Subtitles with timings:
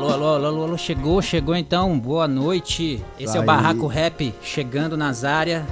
[0.00, 3.02] alô, alô, alô, alô, chegou, chegou então, boa noite.
[3.18, 3.46] Esse é o Aí.
[3.46, 5.64] Barraco Rap chegando nas áreas.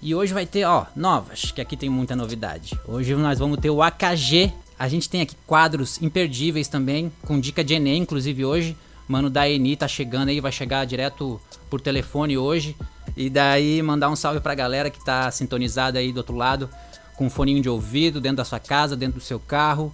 [0.00, 2.76] E hoje vai ter, ó, novas, que aqui tem muita novidade.
[2.88, 4.52] Hoje nós vamos ter o AKG.
[4.76, 8.76] A gente tem aqui quadros imperdíveis também, com dica de Enem, inclusive hoje.
[9.06, 11.40] Mano da Eni tá chegando aí, vai chegar direto
[11.70, 12.74] por telefone hoje.
[13.16, 16.68] E daí mandar um salve pra galera que tá sintonizada aí do outro lado,
[17.16, 19.92] com um foninho de ouvido, dentro da sua casa, dentro do seu carro.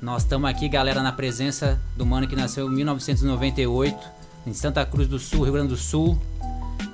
[0.00, 3.98] Nós estamos aqui, galera, na presença do mano que nasceu em 1998,
[4.46, 6.18] em Santa Cruz do Sul, Rio Grande do Sul.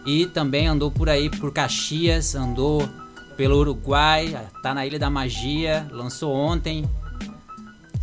[0.07, 2.89] E também andou por aí por Caxias, andou
[3.37, 6.89] pelo Uruguai, tá na Ilha da Magia, lançou ontem.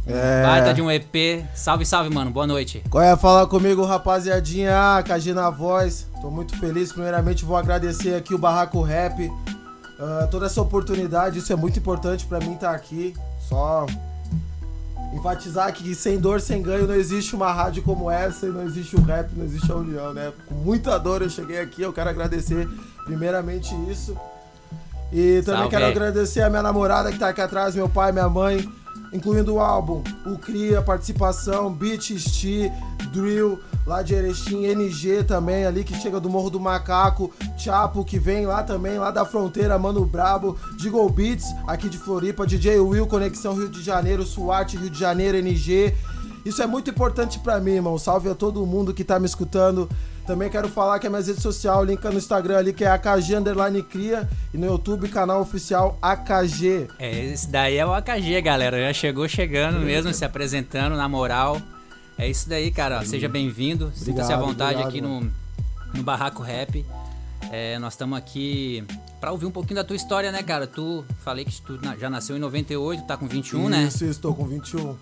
[0.05, 0.43] É.
[0.43, 1.45] Baita de um EP.
[1.53, 2.31] Salve, salve, mano.
[2.31, 2.81] Boa noite.
[2.89, 3.15] Qual é?
[3.17, 4.71] Fala comigo, rapaziadinha.
[4.73, 6.07] Ah, KG na voz.
[6.21, 6.93] Tô muito feliz.
[6.93, 9.29] Primeiramente, vou agradecer aqui o Barraco Rap.
[9.99, 11.39] ah, toda essa oportunidade.
[11.39, 13.13] Isso é muito importante pra mim estar aqui.
[13.49, 13.85] Só
[15.13, 18.45] enfatizar que sem dor, sem ganho, não existe uma rádio como essa.
[18.45, 20.31] E não existe o rap, não existe a união, né?
[20.47, 21.81] Com muita dor eu cheguei aqui.
[21.81, 22.67] Eu quero agradecer,
[23.05, 24.15] primeiramente, isso.
[25.11, 28.27] E também Salve quero agradecer a minha namorada que tá aqui atrás, meu pai, minha
[28.27, 28.69] mãe,
[29.11, 32.71] incluindo o álbum, o Cria, participação, Beat Sti,
[33.11, 38.19] Drill, lá de Erechim, NG também, ali que chega do Morro do Macaco, Chapo, que
[38.19, 43.07] vem lá também, lá da fronteira, Mano Brabo, Diggle Beats, aqui de Floripa, DJ Will,
[43.07, 45.93] Conexão Rio de Janeiro, Suarte, Rio de Janeiro, NG.
[46.45, 47.97] Isso é muito importante pra mim, irmão.
[47.97, 49.89] Salve a todo mundo que tá me escutando.
[50.27, 53.35] Também quero falar que a minha rede social, link no Instagram ali, que é AKG
[53.35, 56.89] Underline Cria, e no YouTube, canal oficial AKG.
[56.99, 58.77] É, esse daí é o AKG, galera.
[58.77, 61.61] Já chegou chegando mesmo, se apresentando, na moral.
[62.17, 63.05] É isso daí, cara.
[63.05, 63.89] Seja bem-vindo.
[63.95, 65.31] Sinta-se à vontade obrigado, aqui no,
[65.93, 66.85] no Barraco Rap.
[67.49, 68.83] É, nós estamos aqui
[69.21, 70.67] pra ouvir um pouquinho da tua história, né, cara?
[70.67, 73.83] Tu falei que tu já nasceu em 98, tá com 21, né?
[73.83, 74.97] Isso, estou com 21.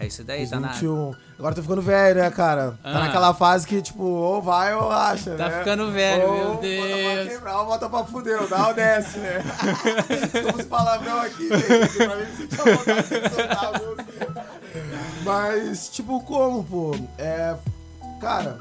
[0.00, 0.68] É isso daí, Fiz tá na.
[0.68, 1.12] 21.
[1.38, 2.70] Agora tô ficando velho, né, cara?
[2.82, 2.98] Tá Ah.
[3.00, 5.58] naquela fase que, tipo, ou vai ou acha, Tá né?
[5.58, 7.24] ficando velho, ou meu Bota Deus.
[7.24, 9.42] pra quebrar ou bota pra fuder, ou dá ou desce, né?
[10.34, 11.96] Estamos palavrão aqui, gente.
[11.96, 13.72] Pra mim, sentir a vontade de soltar.
[15.24, 16.96] Mas, tipo, como, pô?
[17.18, 17.56] É.
[18.20, 18.58] Cara,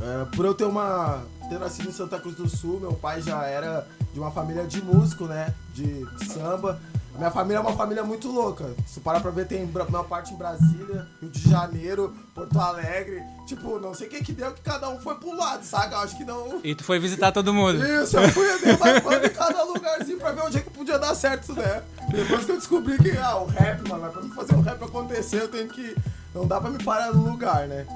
[0.00, 1.22] é, por eu ter uma.
[1.48, 4.82] ter nascido em Santa Cruz do Sul, meu pai já era de uma família de
[4.82, 5.52] músico, né?
[5.74, 6.78] De, de samba.
[7.14, 8.74] A minha família é uma família muito louca.
[8.88, 13.22] Se parar pra ver, tem uma parte em Brasília, Rio de Janeiro, Porto Alegre.
[13.46, 15.94] Tipo, não sei o que que deu que cada um foi pro lado, saca?
[15.94, 16.60] Eu acho que não.
[16.64, 17.78] E tu foi visitar todo mundo.
[17.86, 21.52] Isso, eu fui levando em cada lugarzinho pra ver onde é que podia dar certo,
[21.52, 21.84] né?
[22.10, 25.42] Depois que eu descobri que, ah, o rap, mano, pra mim fazer um rap acontecer,
[25.42, 25.96] eu tenho que.
[26.34, 27.86] Não dá pra me parar no lugar, né?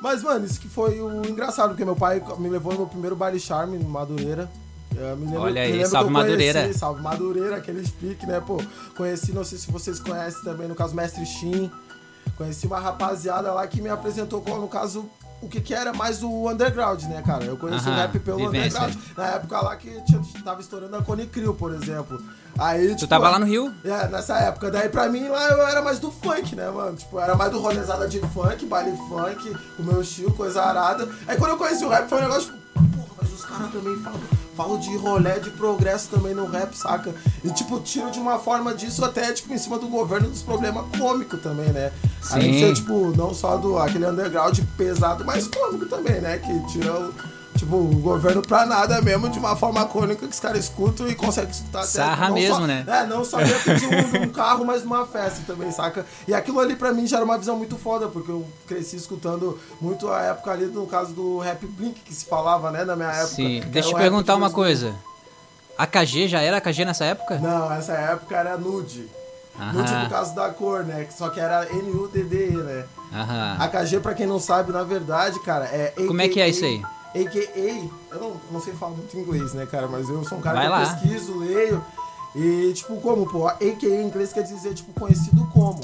[0.00, 3.14] Mas, mano, isso que foi o engraçado, porque meu pai me levou no meu primeiro
[3.14, 4.50] baile charme em Madureira.
[5.16, 6.72] Me lembro- Olha aí, salve eu conheci- Madureira.
[6.74, 8.60] salve Madureira, aquele speak, né, pô?
[8.96, 11.70] Conheci, não sei se vocês conhecem também, no caso, Mestre Shin.
[12.36, 15.08] Conheci uma rapaziada lá que me apresentou, no caso,
[15.42, 17.44] o que que era mais o underground, né, cara?
[17.44, 18.80] Eu conheci o Aham, rap pelo vivência.
[18.80, 18.96] underground.
[19.16, 22.20] Na época lá que tinha, tava estourando a Cone Crew, por exemplo.
[22.58, 23.72] Aí, Tu tipo, tava lá no Rio?
[23.84, 24.70] É, nessa época.
[24.70, 26.96] Daí pra mim lá eu era mais do funk, né, mano?
[26.96, 31.08] Tipo, era mais do rolezada de funk, baile funk, o meu estilo, coisa arada.
[31.26, 33.96] Aí quando eu conheci o rap foi um negócio, tipo, porra, mas os caras também
[34.02, 34.20] falam,
[34.56, 37.14] falam de rolé, de progresso também no rap, saca?
[37.42, 40.84] E tipo, tiro de uma forma disso até, tipo, em cima do governo dos problemas
[40.98, 41.92] cômicos também, né?
[42.30, 42.66] Além de Sim.
[42.66, 46.38] ser, tipo, não só do aquele underground pesado, mas cômico também, né?
[46.38, 47.10] Que tira.
[47.56, 51.14] Tipo, o governo pra nada mesmo, de uma forma cômica que os caras escutam e
[51.14, 51.86] conseguem escutar até.
[51.88, 52.84] Sarra mesmo, só- né?
[52.86, 56.04] é, não só dentro de um, de um carro, mas numa festa também, saca?
[56.26, 59.56] E aquilo ali pra mim já era uma visão muito foda, porque eu cresci escutando
[59.80, 63.10] muito a época ali, no caso do rap blink, que se falava, né, na minha
[63.10, 63.26] época.
[63.36, 63.60] Sim.
[63.68, 64.54] Deixa eu te perguntar uma 2000.
[64.54, 64.94] coisa.
[65.78, 67.38] AKG já era AKG nessa época?
[67.38, 69.08] Não, essa época era nude.
[69.58, 69.72] Aham.
[69.72, 71.06] Nude por causa da cor, né?
[71.16, 72.84] Só que era N-U-D-D-E, né?
[73.12, 73.56] Aham.
[73.60, 75.92] AKG, pra quem não sabe, na verdade, cara, é.
[76.06, 76.82] Como é que é isso aí?
[77.14, 79.86] AKA, eu não, não sei falar muito inglês, né, cara?
[79.86, 80.96] Mas eu sou um cara Vai que lá.
[81.00, 81.84] pesquiso, leio.
[82.34, 83.46] E, tipo, como, pô?
[83.46, 85.80] AKA em inglês quer dizer, tipo, conhecido como.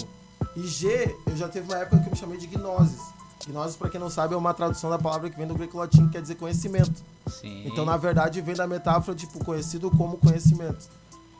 [0.57, 3.01] E G, eu já teve uma época que eu me chamei de Gnosis.
[3.47, 6.13] Gnosis, pra quem não sabe, é uma tradução da palavra que vem do greco-latim, que
[6.15, 7.03] quer dizer conhecimento.
[7.29, 7.63] Sim.
[7.67, 10.89] Então, na verdade, vem da metáfora, tipo, conhecido como conhecimento.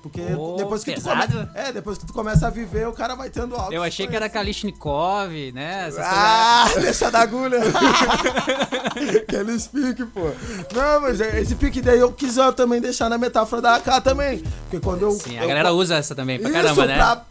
[0.03, 1.23] Porque Oh, depois que tu come...
[1.55, 3.71] É, depois que tu começa a viver, o cara vai tendo algo.
[3.73, 5.89] Eu achei que era Kalishnikov, né?
[5.89, 7.59] Essas Ah, deixa da agulha.
[9.29, 10.31] Aqueles pique, pô.
[10.75, 14.01] Não, mas é- esse pique daí eu quis ó, também deixar na metáfora da AK
[14.03, 14.39] também.
[14.63, 15.09] Porque quando eu.
[15.09, 16.97] coisas- Sim, a eu- galera usa essa também pra Isso, caramba, né?
[16.97, 17.25] pra-.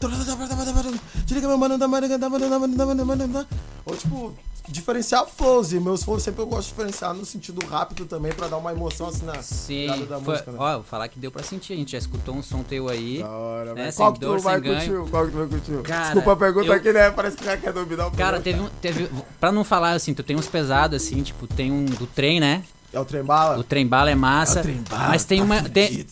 [3.85, 4.33] Ou tipo,
[4.71, 5.73] diferenciar flows.
[5.73, 8.71] E meus flows sempre eu gosto de diferenciar no sentido rápido também, pra dar uma
[8.71, 10.57] emoção assim na Sim, da foi, música, né?
[10.59, 13.19] ó, vou falar que deu pra sentir, a gente já escutou um som teu aí.
[13.19, 15.09] Da hora, né, Qual que dor, tu vai curtir?
[15.09, 15.81] Qual que tu vai curtir?
[15.83, 17.11] Cara, Desculpa a pergunta eu- aqui, né?
[17.11, 18.69] Parece que já quer dominar o Cara, teve um.
[18.81, 22.39] Teve, pra não falar assim, tu tem uns pesados assim, tipo, tem um do trem,
[22.39, 22.63] né?
[22.91, 23.59] É o trem-bala?
[23.59, 24.59] O trem bala é massa.
[24.59, 25.61] É o trem-bala, mas tem tá uma.
[25.61, 26.05] Tem.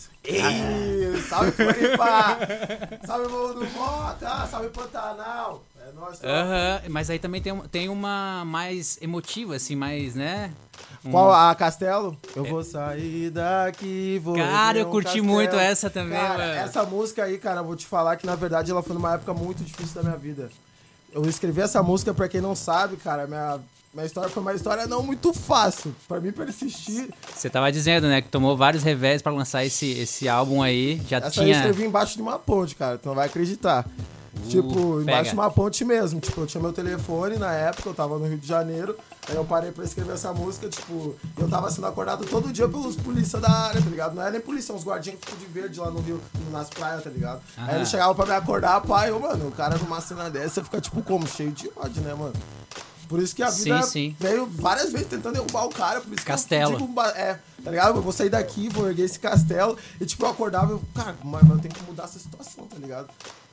[1.22, 2.38] Salve Floripa!
[3.06, 4.46] salve Morro do Mota!
[4.46, 5.62] Salve Pantanal!
[5.88, 6.34] É nóis, tropa.
[6.36, 10.52] Aham, mas aí também tem, tem uma mais emotiva, assim, mais, né?
[11.04, 12.16] Um- Qual a Castelo?
[12.36, 14.36] Eu vou sair daqui, vou.
[14.36, 15.26] Cara, eu um curti castelo.
[15.26, 16.52] muito essa também, Cara, mano.
[16.60, 19.62] essa música aí, cara, vou te falar que na verdade ela foi numa época muito
[19.64, 20.50] difícil da minha vida.
[21.12, 23.58] Eu escrevi essa música, pra quem não sabe, cara, minha,
[23.98, 25.94] minha história foi uma história não muito fácil.
[26.06, 27.10] Pra mim persistir.
[27.34, 31.02] Você tava dizendo, né, que tomou vários revés pra lançar esse, esse álbum aí.
[31.08, 31.56] Já Essa aí eu tinha.
[31.56, 33.84] escrevi embaixo de uma ponte, cara, tu não vai acreditar.
[34.48, 36.20] tipo, embaixo de uma ponte mesmo.
[36.20, 38.96] Tipo, eu tinha meu telefone na época, eu tava no Rio de Janeiro.
[39.28, 42.94] Aí eu parei pra escrever essa música, tipo, eu tava sendo acordado todo dia pelos
[42.96, 44.14] polícia da área, tá ligado?
[44.14, 46.20] Não é nem polícia, uns guardinhas que ficam de verde lá no Rio,
[46.50, 47.42] nas praias, tá ligado?
[47.56, 50.80] Aí eles chegavam pra me acordar, pai, ô, mano, o cara numa cena dessa fica,
[50.80, 51.26] tipo, como?
[51.26, 52.32] Cheio de ódio, né, mano?
[53.08, 54.16] Por isso que a vida Sim, sim.
[54.20, 56.76] veio várias vezes tentando derrubar o cara, por isso Castelo.
[56.76, 57.96] que eu digo, é, tá ligado?
[57.96, 61.16] Eu vou sair daqui, vou erguer esse castelo, e tipo, eu acordava e eu, cara,
[61.24, 63.08] mas eu tenho que mudar essa situação, tá ligado?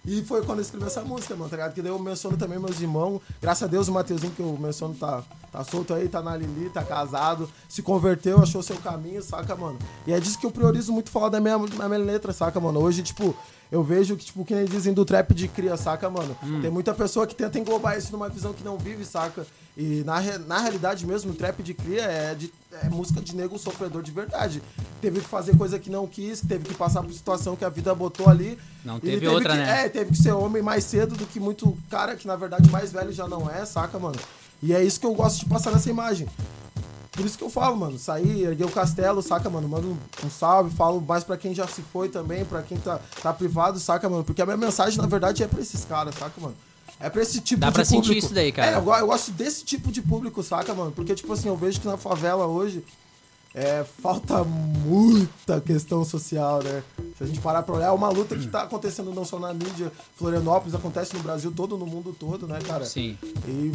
[0.07, 1.73] E foi quando eu escrevi essa música, mano, tá ligado?
[1.73, 3.19] Que daí eu menciono também meus irmãos.
[3.41, 6.69] Graças a Deus o Mateuzinho, que eu menciono, tá, tá solto aí, tá na Lili,
[6.69, 9.79] tá casado, se converteu, achou seu caminho, saca, mano?
[10.05, 12.81] E é disso que eu priorizo muito falar da minha, da minha letra, saca, mano?
[12.81, 13.35] Hoje, tipo,
[13.71, 16.35] eu vejo que, tipo, que nem dizem do trap de cria, saca, mano?
[16.61, 19.45] Tem muita pessoa que tenta englobar isso numa visão que não vive, saca?
[19.77, 22.51] E na, na realidade mesmo, o trap de cria é, de,
[22.81, 24.61] é música de nego sofredor de verdade.
[25.01, 27.93] Teve que fazer coisa que não quis, teve que passar por situação que a vida
[27.93, 28.57] botou ali.
[28.85, 29.85] Não E teve outra, que- né?
[29.85, 32.91] É, teve que ser homem mais cedo do que muito cara que na verdade mais
[32.93, 34.17] velho já não é, saca, mano?
[34.63, 36.27] E é isso que eu gosto de passar nessa imagem.
[37.15, 39.69] Por isso que eu falo, mano, sair, erguer o castelo, saca, mano?
[39.69, 43.33] Mando um salve, falo mais pra quem já se foi também, pra quem tá, tá
[43.33, 44.23] privado, saca, mano?
[44.23, 46.55] Porque a minha mensagem, na verdade, é pra esses caras, saca, mano?
[46.99, 48.25] É pra esse tipo Dá de pra sentir público.
[48.25, 48.71] isso daí, cara.
[48.71, 50.91] É, eu, eu gosto desse tipo de público, saca, mano?
[50.91, 52.83] Porque, tipo assim, eu vejo que na favela hoje
[53.55, 56.83] é, falta muita questão social, né?
[57.17, 59.53] Se a gente parar pra olhar, é uma luta que tá acontecendo não só na
[59.53, 62.83] mídia, Florianópolis, acontece no Brasil todo, no mundo todo, né, cara?
[62.85, 63.17] Sim.
[63.47, 63.71] E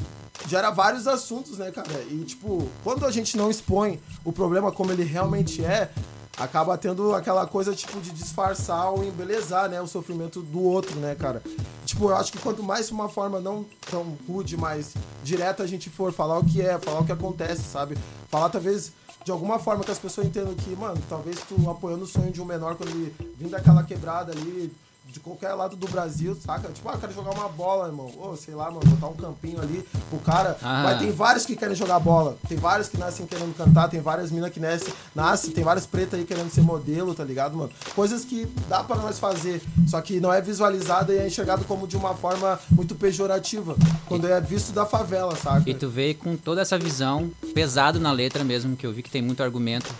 [0.46, 1.88] gera vários assuntos, né, cara?
[2.10, 5.90] E, tipo, quando a gente não expõe o problema como ele realmente é,
[6.36, 11.14] acaba tendo aquela coisa, tipo, de disfarçar ou embelezar, né, o sofrimento do outro, né,
[11.14, 11.42] cara?
[11.86, 14.92] Tipo, eu acho que quanto mais de uma forma não tão rude, mais
[15.24, 17.96] direta a gente for falar o que é, falar o que acontece, sabe?
[18.28, 18.92] Falar, talvez,
[19.30, 22.42] de alguma forma que as pessoas entendam que, mano, talvez tu apoiando o sonho de
[22.42, 24.72] um menor quando ele vim daquela quebrada ali,
[25.10, 26.68] de qualquer lado do Brasil, saca?
[26.68, 28.10] Tipo, ah, eu quero jogar uma bola, irmão.
[28.16, 30.56] Ou, sei lá, mano, botar um campinho ali pro cara.
[30.62, 30.82] Ah.
[30.84, 32.36] Mas tem vários que querem jogar bola.
[32.48, 33.88] Tem vários que nascem querendo cantar.
[33.88, 35.50] Tem várias minas que nascem, nascem.
[35.50, 37.70] Tem várias pretas aí querendo ser modelo, tá ligado, mano?
[37.94, 39.60] Coisas que dá pra nós fazer.
[39.86, 43.76] Só que não é visualizada e é enxergado como de uma forma muito pejorativa.
[44.06, 45.68] Quando é visto da favela, saca?
[45.68, 49.10] E tu veio com toda essa visão, pesado na letra mesmo, que eu vi que
[49.10, 49.92] tem muito argumento,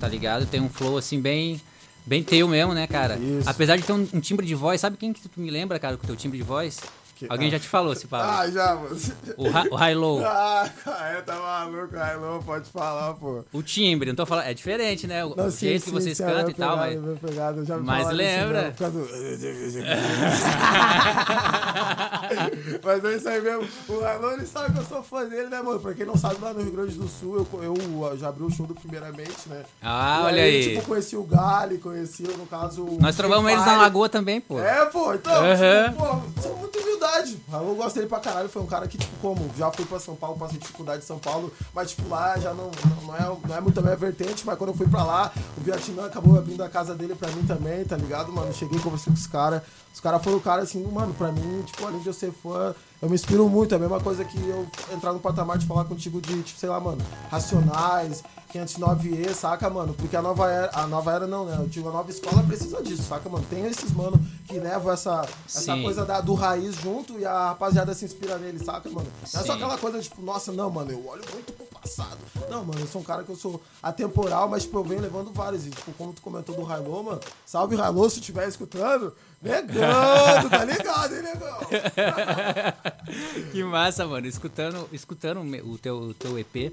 [0.00, 0.46] tá ligado?
[0.46, 1.60] Tem um flow assim bem
[2.08, 3.18] bem teu mesmo, né, cara?
[3.18, 3.48] Isso.
[3.48, 5.96] Apesar de ter um, um timbre de voz, sabe quem que tu me lembra, cara,
[5.96, 6.80] com o teu timbre de voz?
[7.18, 7.52] Que- Alguém ah.
[7.52, 8.40] já te falou, se fala.
[8.42, 8.96] Ah, já, mano.
[9.36, 10.22] O, hi- o high-low.
[10.24, 10.68] Ah,
[11.16, 13.44] é, tá maluco, Railô, pode falar, pô.
[13.52, 14.46] O timbre, não tô falando.
[14.46, 15.24] É diferente, né?
[15.24, 16.98] O, Não, jeito que vocês sim, é cantam e tal, mas.
[17.20, 18.70] pegado, já me Mas isso lembra?
[18.70, 19.08] por causa do-
[22.84, 23.68] Mas é isso aí mesmo.
[23.88, 25.80] O Railô, ele sabe que eu sou fã dele, né, mano?
[25.80, 28.50] Pra quem não sabe, lá no Rio Grande do Sul, eu, eu já abri o
[28.50, 29.62] show do Primeiramente, né?
[29.82, 30.74] Ah, olha aí.
[30.76, 32.86] Tipo, conheci o Gali, conheci, no caso...
[33.00, 34.58] Nós trovamos eles na lagoa também, pô.
[34.60, 35.88] É, pô, então, Aham.
[35.90, 37.07] tipo, pô, são muita humildade.
[37.52, 40.14] Eu gosto dele pra caralho, foi um cara que, tipo, como, já fui pra São
[40.14, 43.56] Paulo, passei dificuldade em São Paulo, mas, tipo, lá já não, não, não é, não
[43.56, 46.62] é muito a minha vertente, mas quando eu fui pra lá, o Vietnã acabou abrindo
[46.62, 48.52] a casa dele pra mim também, tá ligado, mano?
[48.52, 49.62] Cheguei, conversei com os caras,
[49.92, 52.74] os caras foram o cara, assim, mano, pra mim, tipo, além de eu ser fã,
[53.00, 55.84] eu me inspiro muito, é a mesma coisa que eu entrar no patamar de falar
[55.84, 57.00] contigo de, tipo, sei lá, mano,
[57.30, 59.94] Racionais, 509E, saca, mano?
[59.94, 61.56] Porque a nova era, a nova era não, né?
[61.58, 63.44] Eu digo, a nova escola precisa disso, saca, mano?
[63.50, 67.94] Tem esses mano que levam essa, essa coisa da- do raiz junto e a rapaziada
[67.94, 69.06] se inspira nele, saca, mano?
[69.34, 72.18] Não é só aquela coisa, tipo, nossa, não, mano, eu olho muito pro passado.
[72.50, 75.32] Não, mano, eu sou um cara que eu sou atemporal, mas, tipo, eu venho levando
[75.32, 75.66] vários.
[75.66, 79.14] E, tipo, como tu comentou do Railô, mano, salve Railô se estiver escutando.
[79.40, 81.58] Negão, tu tá ligado, hein, negão?
[83.52, 84.26] que massa, mano.
[84.26, 86.72] Escutando, escutando o teu, o teu EP,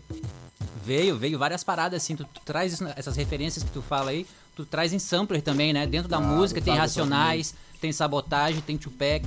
[0.84, 2.15] veio, veio várias paradas assim.
[2.15, 5.86] Tu, tu traz essas referências que tu fala aí, tu traz em sampler também, né?
[5.86, 9.25] Dentro da Claro, música tem Racionais, tem Sabotagem, tem Tupac,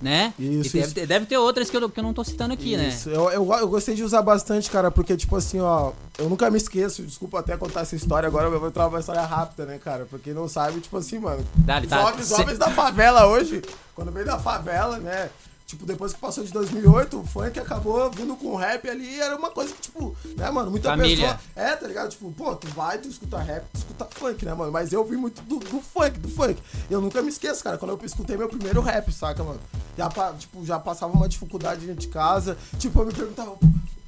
[0.00, 0.34] né?
[0.38, 0.94] Isso, deve, isso.
[0.94, 3.52] ter- deve ter outras que eu, que eu não tô citando aqui, Isso, eu, eu,
[3.52, 7.38] eu gostei de usar bastante, cara, porque, tipo assim, ó, eu nunca me esqueço, desculpa
[7.38, 10.04] até contar essa história agora, eu vou entrar uma história rápida, né, cara?
[10.06, 12.02] Pra quem não sabe, tipo assim, mano, Dale, os tá.
[12.02, 13.62] jovens, Cê- jovens da favela hoje,
[13.94, 15.30] quando veio da favela, né,
[15.72, 19.50] tipo, depois que passou de 2008, o funk acabou vindo com rap ali, era uma
[19.50, 21.34] coisa que, tipo, né, mano, muita Família.
[21.34, 21.40] pessoa...
[21.56, 22.10] É, tá ligado?
[22.10, 24.70] Tipo, pô, tu vai, tu escuta rap, tu escuta funk, né, mano?
[24.70, 26.60] Mas eu vi muito do, do funk, do funk.
[26.90, 29.60] Eu nunca me esqueço, cara, quando eu escutei meu primeiro rap, saca, mano?
[29.96, 32.56] Já, tipo, já passava uma dificuldade dentro de casa.
[32.78, 33.56] Tipo, eu me perguntava,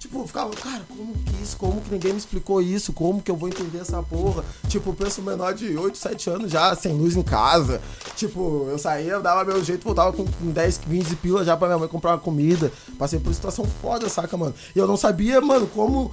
[0.05, 1.57] tipo, ficava, cara, como que isso?
[1.57, 2.93] Como que ninguém me explicou isso?
[2.93, 4.45] Como que eu vou entender essa porra?
[4.69, 7.81] Tipo, penso menor de 8, 7 anos já, sem luz em casa.
[8.15, 11.79] Tipo, eu saía, dava meu jeito, voltava com com 10, 15 pila já pra minha
[11.79, 12.71] mãe comprar uma comida.
[12.99, 14.55] Passei por situação foda, saca, mano?
[14.75, 16.11] E eu não sabia, mano, como.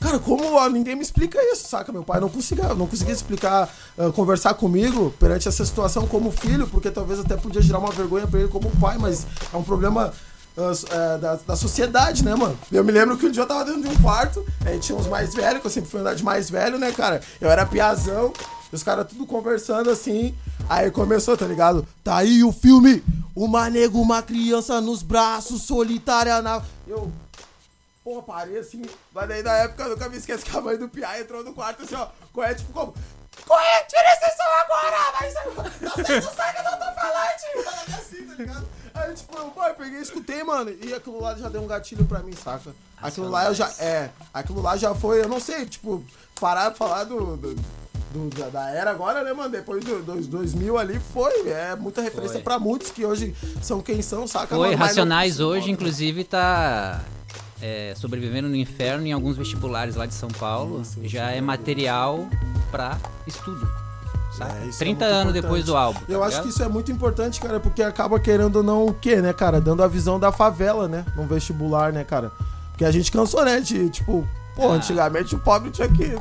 [0.00, 1.92] Cara, como ó, ninguém me explica isso, saca?
[1.92, 6.66] Meu pai não conseguia, não conseguia explicar, ah, conversar comigo perante essa situação como filho,
[6.66, 10.12] porque talvez até podia gerar uma vergonha pra ele como pai, mas é um problema
[10.56, 12.58] é, da, da sociedade, né, mano?
[12.70, 15.06] Eu me lembro que um dia eu tava dentro de um quarto, aí tinha uns
[15.06, 17.20] mais velhos, que eu sempre fui andar de mais velho, né, cara?
[17.40, 18.32] Eu era piazão,
[18.70, 20.34] os caras tudo conversando assim.
[20.68, 21.86] Aí começou, tá ligado?
[22.02, 23.02] Tá aí o filme,
[23.34, 26.62] uma nego, uma criança nos braços, solitária na.
[26.86, 27.12] Eu.
[28.04, 28.82] Porra, parei assim.
[29.14, 31.52] Mas daí na época eu nunca me esqueço que a mãe do Piá entrou no
[31.52, 32.08] quarto assim, ó.
[32.32, 32.94] Corre, tipo, como.
[33.46, 34.92] Corre, tira esse som agora!
[35.30, 35.72] Ser.
[35.92, 37.94] Tá saindo sangue do alto-falante!
[37.94, 38.68] assim, tá ligado?
[38.94, 40.70] Aí, tipo, eu, eu peguei e escutei, mano.
[40.82, 42.74] E aquilo lá já deu um gatilho pra mim, saca?
[43.00, 43.68] Aquilo lá eu já.
[43.78, 44.10] É.
[44.32, 46.04] Aquilo lá já foi, eu não sei, tipo,
[46.40, 47.36] parar pra falar do.
[47.36, 49.48] do- do- da, da era agora, né, mano?
[49.48, 51.48] Depois do- dos 2000 ali foi.
[51.48, 52.42] É muita referência Foi.
[52.42, 54.48] pra muitos que hoje são quem são, saca?
[54.48, 54.72] Foi, mano?
[54.72, 57.00] Não Racionais consigo, hoje, inclusive, tá
[57.62, 60.82] é, sobrevivendo no inferno em alguns vestibulares lá de São Paulo.
[60.82, 62.28] Isso, já é é material
[62.70, 63.66] pra estudo.
[64.36, 64.52] Saca?
[64.58, 65.42] É, isso é 30 muito anos importante.
[65.42, 66.00] depois do álbum.
[66.00, 68.94] tá Eu acho que isso é muito importante, cara, porque acaba querendo ou não o
[68.94, 69.60] quê, né, cara?
[69.60, 71.04] Dando a visão da favela, né?
[71.14, 72.32] No vestibular, né, cara?
[72.70, 73.60] Porque a gente cansou, né?
[73.60, 74.74] De, tipo, pô, Ah.
[74.74, 76.18] antigamente o pobre tinha que.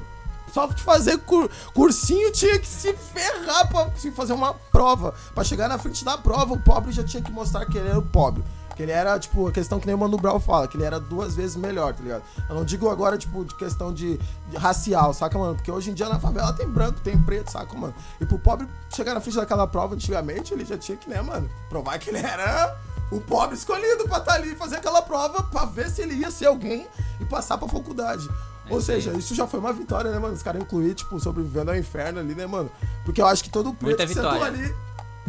[0.53, 5.13] Só fazer cur- cursinho tinha que se ferrar pra se fazer uma prova.
[5.33, 7.97] Pra chegar na frente da prova, o pobre já tinha que mostrar que ele era
[7.99, 8.43] o pobre.
[8.75, 10.99] Que ele era, tipo, a questão que nem o Mano Brown fala, que ele era
[10.99, 12.23] duas vezes melhor, tá ligado?
[12.49, 14.17] Eu não digo agora, tipo, de questão de,
[14.49, 15.55] de racial, saca, mano?
[15.55, 17.93] Porque hoje em dia na favela tem branco, tem preto, saca, mano?
[18.19, 21.49] E pro pobre chegar na frente daquela prova antigamente, ele já tinha que, né, mano?
[21.69, 22.77] Provar que ele era
[23.11, 26.31] o pobre escolhido pra estar ali e fazer aquela prova pra ver se ele ia
[26.31, 26.87] ser alguém
[27.19, 28.27] e passar pra faculdade.
[28.69, 29.01] Ou isso aí.
[29.01, 30.33] seja, isso já foi uma vitória, né, mano?
[30.33, 32.71] Os caras incluir, tipo, sobrevivendo ao inferno ali, né, mano?
[33.03, 34.47] Porque eu acho que todo preto Muita sentou vitória.
[34.47, 34.75] ali.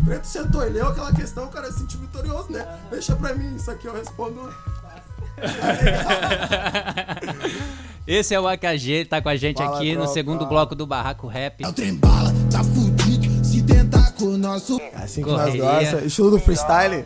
[0.05, 2.67] Preto sentou, ele leu aquela questão, o cara se sentiu vitorioso, né?
[2.91, 4.53] Deixa pra mim, isso aqui eu respondo.
[8.07, 10.13] Esse é o AKG, tá com a gente Fala, aqui no tropa.
[10.13, 11.63] segundo bloco do Barraco Rap.
[11.63, 13.45] É o trem bala, tá fudido.
[13.45, 14.81] Se tentar com o nosso.
[14.81, 15.65] É assim que Correria.
[15.65, 16.07] nós gostamos.
[16.07, 17.05] Estilo do freestyle.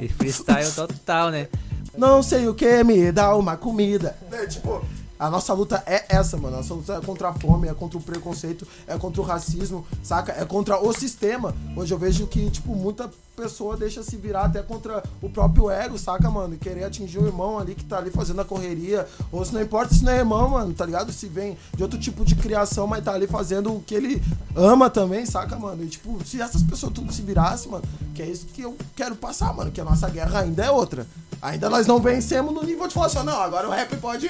[0.00, 1.48] E freestyle total, né?
[1.96, 4.16] Não sei o que me dá uma comida.
[4.32, 4.84] É, tipo,
[5.22, 6.56] a nossa luta é essa, mano.
[6.56, 9.86] A nossa luta é contra a fome, é contra o preconceito, é contra o racismo,
[10.02, 10.32] saca?
[10.32, 11.54] É contra o sistema.
[11.76, 15.96] Hoje eu vejo que, tipo, muita pessoa deixa se virar até contra o próprio ego,
[15.96, 16.54] saca, mano?
[16.54, 19.06] E querer atingir o irmão ali que tá ali fazendo a correria.
[19.30, 21.12] Ou se não importa se não é irmão, mano, tá ligado?
[21.12, 24.20] Se vem de outro tipo de criação, mas tá ali fazendo o que ele
[24.56, 25.84] ama também, saca, mano?
[25.84, 29.14] E, tipo, se essas pessoas tudo se virassem, mano, que é isso que eu quero
[29.14, 29.70] passar, mano.
[29.70, 31.06] Que a nossa guerra ainda é outra.
[31.40, 34.28] Ainda nós não vencemos no nível de falar assim, não, agora o rap pode.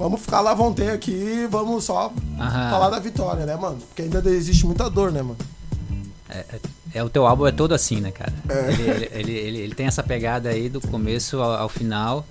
[0.00, 2.70] Vamos ficar lá, vão ter aqui, vamos só Aham.
[2.70, 3.76] falar da vitória, né, mano?
[3.86, 5.36] Porque ainda existe muita dor, né, mano?
[6.26, 6.60] É, é-
[6.94, 8.32] é, o teu álbum é todo assim, né, cara?
[8.48, 8.72] É.
[8.72, 12.26] Ele, ele, ele, ele- ele tem essa pegada aí do começo ao, ao final.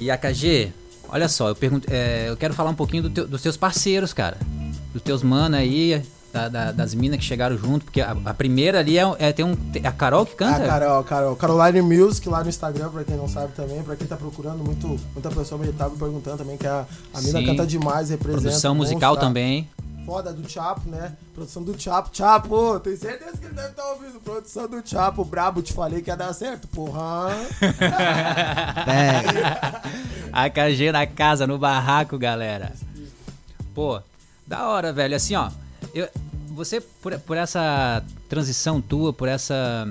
[0.00, 0.72] E AKG,
[1.10, 4.14] olha só, eu pergunto, é, eu quero falar um pouquinho do teu- dos teus parceiros,
[4.14, 4.38] cara.
[4.94, 8.80] Dos teus mano aí, da- da- das minas que chegaram junto, porque a, a primeira
[8.80, 9.56] ali é, é- tem um.
[9.82, 10.66] É a Carol que A canta?
[10.66, 14.16] Carol, Carol, Caroline Music lá no Instagram, pra quem não sabe também, pra quem tá
[14.16, 17.46] procurando, muito, muita pessoa me tava perguntando também, que a, a mina Sim.
[17.46, 18.42] canta demais, representa.
[18.42, 19.20] Produção monstro, musical tá?
[19.22, 19.68] também.
[20.04, 21.12] Foda do Chapo, né?
[21.34, 22.08] Produção do Chapo.
[22.14, 24.18] Chapo, tenho certeza que ele deve estar ouvindo.
[24.20, 27.28] Produção do Chapo, brabo, te falei que ia dar certo, porra.
[30.32, 32.72] AKG na casa, no barraco, galera.
[33.74, 34.00] Pô,
[34.46, 35.14] da hora, velho.
[35.16, 35.50] Assim, ó.
[35.94, 36.08] Eu,
[36.48, 39.86] você, por, por essa transição tua, por essa.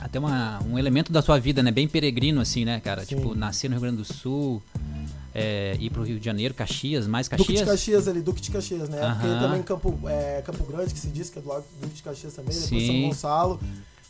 [0.00, 1.70] Até uma, um elemento da sua vida, né?
[1.70, 3.04] Bem peregrino, assim, né, cara?
[3.04, 3.16] Sim.
[3.16, 4.62] Tipo, nascer no Rio Grande do Sul,
[5.34, 7.60] é, ir pro Rio de Janeiro, Caxias, mais Duque Caxias.
[7.60, 9.00] de Caxias ali, Duque de Caxias, né?
[9.00, 9.14] Aham.
[9.20, 11.96] Porque também Campo, é, Campo Grande, que se diz que é do lado do Duque
[11.96, 12.86] de Caxias também, depois Sim.
[12.86, 13.60] São Gonçalo.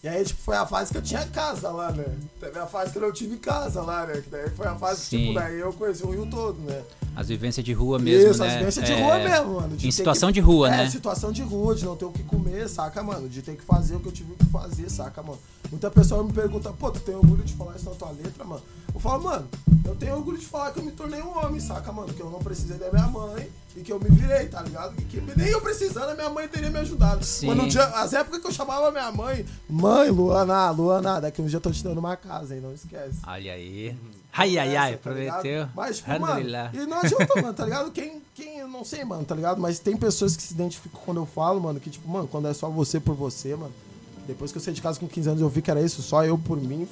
[0.03, 2.05] E aí, tipo, foi a fase que eu tinha casa lá, né?
[2.41, 4.23] Teve a fase que eu não tive casa lá, né?
[4.23, 5.19] Que daí foi a fase que, Sim.
[5.27, 6.83] tipo, daí eu conheci o Rio todo, né?
[7.21, 8.47] As vivências de rua mesmo, Isso, né?
[8.49, 9.75] as vivências de É, rua mesmo, mano.
[9.75, 10.91] Em ter situação que- de rua, é, né?
[10.91, 13.29] situação de rua, de não ter o que comer, saca, mano?
[13.29, 15.39] De ter que fazer o que eu tive que fazer, saca, mano?
[15.71, 18.63] Muita pessoa me pergunta, pô, tu tem orgulho de falar isso na tua letra, mano?
[18.95, 19.47] Eu falo, mano,
[19.85, 22.13] eu tenho orgulho de falar que eu me tornei um homem, saca, mano?
[22.13, 24.95] Que eu não precisei da minha mãe e que eu me virei, tá ligado?
[24.99, 27.23] E que nem eu precisando, a minha mãe teria me ajudado.
[27.25, 27.47] Sim.
[27.47, 31.59] Quando dia, as épocas que eu chamava minha mãe, mãe, Luana, Luana, daqui um dia
[31.59, 32.63] eu tô te dando uma casa, hein?
[32.63, 33.19] Não esquece.
[33.27, 33.95] Olha aí.
[34.33, 35.41] Ai, ai, ai, tá ligado?
[35.43, 35.69] prometeu.
[35.75, 36.41] Mas, tipo, mano,
[36.73, 37.91] e não adianta, mano, tá ligado?
[37.93, 39.61] Quem, quem, eu não sei, mano, tá ligado?
[39.61, 42.55] Mas tem pessoas que se identificam quando eu falo, mano, que, tipo, mano, quando é
[42.55, 43.73] só você por você, mano.
[44.27, 46.25] Depois que eu saí de casa com 15 anos, eu vi que era isso, só
[46.25, 46.87] eu por mim.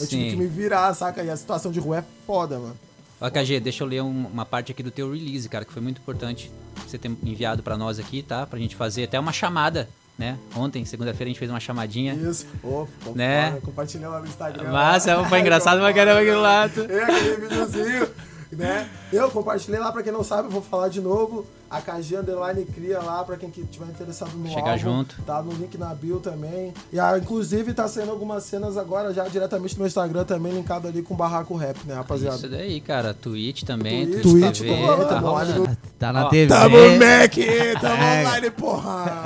[0.00, 0.30] Eu tive Sim.
[0.30, 1.22] que me virar, saca?
[1.24, 2.76] E a situação de rua é foda, mano.
[3.20, 5.82] Ó, KG, deixa eu ler um- uma parte aqui do teu release, cara, que foi
[5.82, 6.50] muito importante
[6.86, 8.46] você ter enviado pra nós aqui, tá?
[8.46, 10.38] Pra gente fazer até uma chamada, né?
[10.56, 12.14] Ontem, segunda-feira, a gente fez uma chamadinha.
[12.14, 12.46] Isso.
[12.62, 13.58] Ô, ficou Né?
[14.02, 14.70] lá no Instagram.
[14.70, 16.86] Massa, foi engraçado pra caramba aquele lado.
[16.90, 18.08] É, aquele videozinho,
[18.52, 18.88] né?
[19.12, 21.44] Eu compartilhei lá, pra quem não sabe, eu vou falar de novo.
[21.68, 24.78] A KG Underline cria lá, pra quem que tiver interessado no Chegar álbum.
[24.78, 25.20] junto.
[25.22, 26.72] Tá no link na bio também.
[26.92, 30.86] E ah, inclusive tá saindo algumas cenas agora já diretamente no meu Instagram também, linkado
[30.86, 32.36] ali com o Barraco Rap, né, rapaziada?
[32.36, 33.12] Isso daí, cara.
[33.12, 34.06] Twitch também.
[34.06, 35.76] Twitch, Twitch, tá tá rolando.
[35.98, 36.46] Tá na TV.
[36.54, 38.20] Tamo Mac, tamo É.
[38.20, 39.22] online, porra!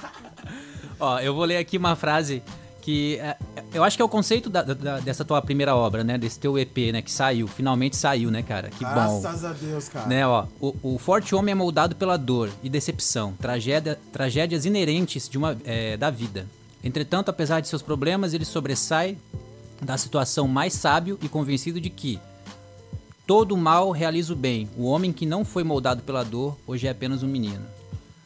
[1.01, 2.41] Ó, eu vou ler aqui uma frase
[2.81, 3.35] que é,
[3.73, 6.17] eu acho que é o conceito da- da- dessa tua primeira obra, né?
[6.17, 7.01] Desse teu EP, né?
[7.01, 8.69] Que saiu, finalmente saiu, né, cara?
[8.69, 8.89] Que bom.
[8.91, 10.07] Graças a Deus, cara.
[10.07, 15.27] Né, ó, o, o forte homem é moldado pela dor e decepção, tragédia, tragédias inerentes
[15.29, 16.47] de uma, é, da vida.
[16.83, 19.15] Entretanto, apesar de seus problemas, ele sobressai
[19.81, 22.19] da situação mais sábio e convencido de que
[23.27, 24.67] todo mal realiza o bem.
[24.75, 27.63] O homem que não foi moldado pela dor hoje é apenas um menino.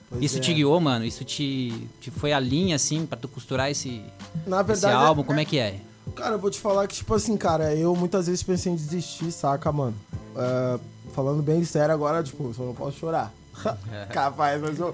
[0.10, 0.40] Pois isso é.
[0.40, 1.06] te guiou, mano?
[1.06, 4.02] Isso te, te foi a linha, assim, pra tu costurar esse,
[4.46, 5.24] Na esse verdade, álbum?
[5.24, 5.80] Como é que é?
[6.16, 9.32] Cara, eu vou te falar que, tipo assim, cara, eu muitas vezes pensei em desistir,
[9.32, 9.96] saca, mano?
[10.36, 10.80] É,
[11.14, 13.34] falando bem sério agora, tipo, só não posso chorar.
[14.12, 14.94] Capaz, mas eu.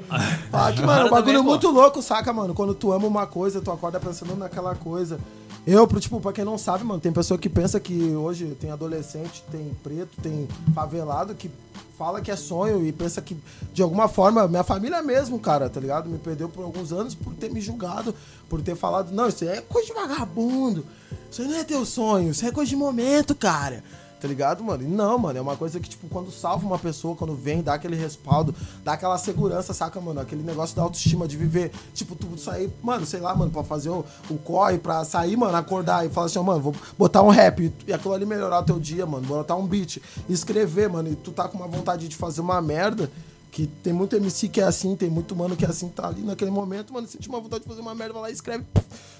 [0.49, 1.49] Fala que, mano, é um bagulho pô.
[1.49, 2.53] muito louco, saca, mano?
[2.53, 5.19] Quando tu ama uma coisa, tu acorda pensando naquela coisa.
[5.65, 8.71] Eu, pro, tipo, pra quem não sabe, mano, tem pessoa que pensa que hoje tem
[8.71, 11.51] adolescente, tem preto, tem favelado que
[11.97, 13.37] fala que é sonho e pensa que,
[13.73, 16.09] de alguma forma, minha família mesmo, cara, tá ligado?
[16.09, 18.13] Me perdeu por alguns anos por ter me julgado,
[18.49, 20.85] por ter falado, não, isso é coisa de vagabundo,
[21.29, 23.83] isso não é teu sonho, isso é coisa de momento, cara.
[24.21, 24.83] Tá ligado, mano?
[24.83, 27.73] E não, mano, é uma coisa que, tipo, quando salva uma pessoa, quando vem, dá
[27.73, 28.53] aquele respaldo,
[28.83, 30.19] dá aquela segurança, saca, mano?
[30.19, 33.89] Aquele negócio da autoestima de viver, tipo, tu sair, mano, sei lá, mano, pra fazer
[33.89, 37.29] o, o corre, pra sair, mano, acordar e falar assim, ó, mano, vou botar um
[37.29, 39.97] rap e, e aquilo ali melhorar o teu dia, mano, botar um beat,
[40.29, 43.11] escrever, mano, e tu tá com uma vontade de fazer uma merda.
[43.51, 46.21] Que tem muito MC que é assim, tem muito mano que é assim, tá ali
[46.21, 48.63] naquele momento, mano, sente uma vontade de fazer uma merda, vai lá e escreve.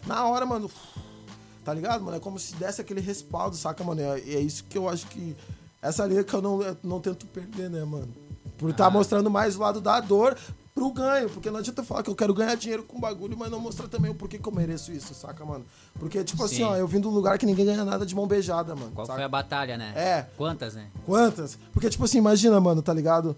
[0.07, 0.71] Na hora, mano.
[1.63, 2.17] Tá ligado, mano?
[2.17, 4.01] É como se desse aquele respaldo, saca, mano?
[4.01, 5.35] É, é isso que eu acho que.
[5.81, 8.09] Essa linha que eu não, eu não tento perder, né, mano?
[8.57, 10.37] Por estar mostrando mais o lado da dor
[10.73, 11.29] pro ganho.
[11.29, 14.11] Porque não adianta falar que eu quero ganhar dinheiro com bagulho, mas não mostrar também
[14.11, 15.65] o porquê que eu mereço isso, saca, mano?
[15.99, 16.55] Porque, tipo Sim.
[16.55, 18.91] assim, ó, eu vim de um lugar que ninguém ganha nada de mão beijada, mano.
[18.93, 19.17] Qual saca?
[19.17, 19.93] foi a batalha, né?
[19.95, 20.27] É.
[20.37, 20.87] Quantas, né?
[21.05, 21.57] Quantas?
[21.73, 23.35] Porque, tipo assim, imagina, mano, tá ligado?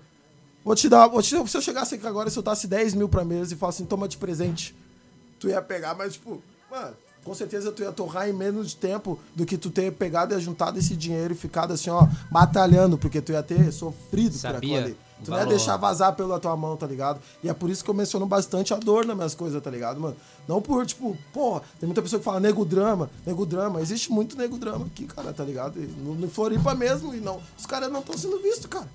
[0.63, 1.07] Vou te dar.
[1.07, 3.81] Vou te, se eu chegasse aqui agora e soltasse 10 mil pra mesa e falasse
[3.81, 4.75] assim, toma de presente,
[5.39, 9.19] tu ia pegar, mas, tipo, mano, com certeza tu ia torrar em menos de tempo
[9.35, 13.21] do que tu ter pegado e juntado esse dinheiro e ficado assim, ó, batalhando, porque
[13.21, 14.97] tu ia ter sofrido por Sabia aquilo ali.
[15.23, 15.57] Tu não ia valor.
[15.57, 17.21] deixar vazar pela tua mão, tá ligado?
[17.41, 19.99] E é por isso que eu menciono bastante a dor nas minhas coisas, tá ligado,
[19.99, 20.17] mano?
[20.47, 23.79] Não por, tipo, pô, tem muita pessoa que fala nego drama, nego drama.
[23.79, 25.79] Existe muito nego drama aqui, cara, tá ligado?
[25.79, 27.39] E no, no Floripa mesmo, e não.
[27.57, 28.87] Os caras não estão sendo vistos, cara.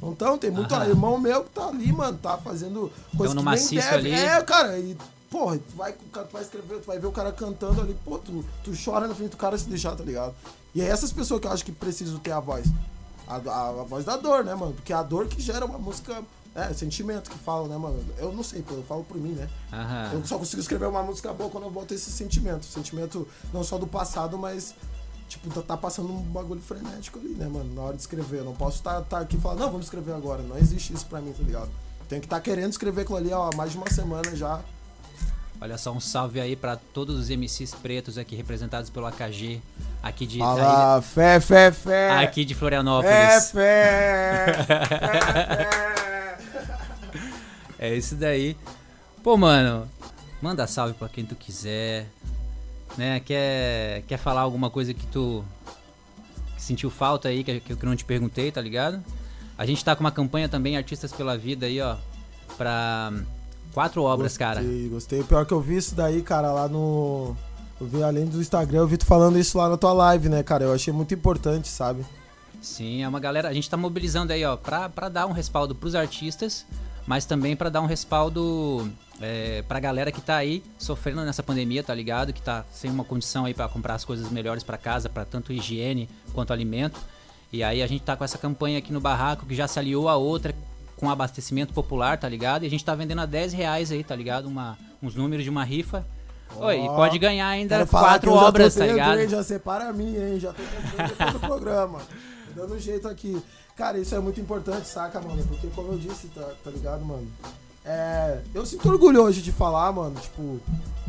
[0.00, 3.50] Não tão, tem muito irmão meu que tá ali, mano, tá fazendo coisa no que
[3.50, 3.94] nem deve.
[3.94, 4.12] ali.
[4.12, 4.96] É, cara, e,
[5.30, 6.00] porra, tu vai, tu
[6.32, 9.30] vai escrever, tu vai ver o cara cantando ali, pô, tu, tu chora na frente
[9.30, 10.34] do cara se deixar, tá ligado?
[10.74, 12.66] E é essas pessoas que eu acho que precisam ter a voz.
[13.26, 14.72] A, a- a voz da dor, né, mano?
[14.72, 16.22] Porque é a dor que gera uma música.
[16.54, 18.02] É, sentimento que fala, né, mano?
[18.16, 19.48] Eu não sei, pô, eu falo por mim, né?
[19.72, 20.10] Aham.
[20.14, 22.64] Eu só consigo escrever uma música boa quando eu boto esse sentimento.
[22.64, 24.74] Sentimento não só do passado, mas,
[25.28, 27.72] tipo, tá, tá passando um bagulho frenético ali, né, mano?
[27.74, 28.38] Na hora de escrever.
[28.38, 30.42] Eu não posso estar tá, aqui e falar, não, vamos escrever agora.
[30.42, 31.70] Não existe isso pra mim, tá ligado?
[32.08, 34.60] Tem que estar querendo escrever aquilo ali, ó, há mais de uma semana já.
[35.60, 39.60] Olha só, um salve aí pra todos os MCs pretos aqui representados pelo AKG,
[40.02, 42.10] aqui de, Fala, fé, fé, fé.
[42.12, 43.12] ilha- aqui de Florianópolis.
[43.12, 44.46] É fé.
[44.58, 46.38] é fé.
[47.78, 48.56] É isso daí.
[49.22, 49.88] Pô, mano,
[50.40, 52.06] manda salve pra quem tu quiser.
[52.96, 53.20] Né?
[53.20, 55.44] Quer, quer falar alguma coisa que tu
[56.56, 59.02] que sentiu falta aí, que, que eu não te perguntei, tá ligado?
[59.56, 61.96] A gente tá com uma campanha também, Artistas pela Vida aí, ó.
[62.56, 63.12] Pra
[63.78, 64.60] Quatro obras, cara.
[64.60, 65.22] Gostei, gostei.
[65.22, 67.36] Pior que eu vi isso daí, cara, lá no.
[67.80, 70.42] Eu vi além do Instagram, eu vi tu falando isso lá na tua live, né,
[70.42, 70.64] cara?
[70.64, 72.04] Eu achei muito importante, sabe?
[72.60, 73.48] Sim, é uma galera.
[73.48, 76.66] A gente tá mobilizando aí, ó, pra, pra dar um respaldo pros artistas,
[77.06, 81.84] mas também pra dar um respaldo é, pra galera que tá aí sofrendo nessa pandemia,
[81.84, 82.32] tá ligado?
[82.32, 85.52] Que tá sem uma condição aí pra comprar as coisas melhores pra casa, pra tanto
[85.52, 86.98] higiene quanto alimento.
[87.52, 90.08] E aí a gente tá com essa campanha aqui no barraco que já se aliou
[90.08, 90.52] a outra
[90.98, 92.64] com abastecimento popular, tá ligado?
[92.64, 94.46] E a gente tá vendendo a 10 reais aí, tá ligado?
[94.46, 96.04] Uma, uns números de uma rifa.
[96.56, 99.20] Oi, e pode ganhar ainda quatro obras, tá ligado?
[99.20, 99.28] hein?
[99.28, 100.40] Já separa a minha, hein?
[100.40, 101.98] Já tô comprando do programa.
[102.54, 103.40] Tô Dando um jeito aqui.
[103.76, 105.44] Cara, isso é muito importante, saca, mano?
[105.46, 107.28] Porque como eu disse, tá, tá ligado, mano?
[107.84, 110.60] É, eu sinto orgulho hoje de falar, mano, tipo,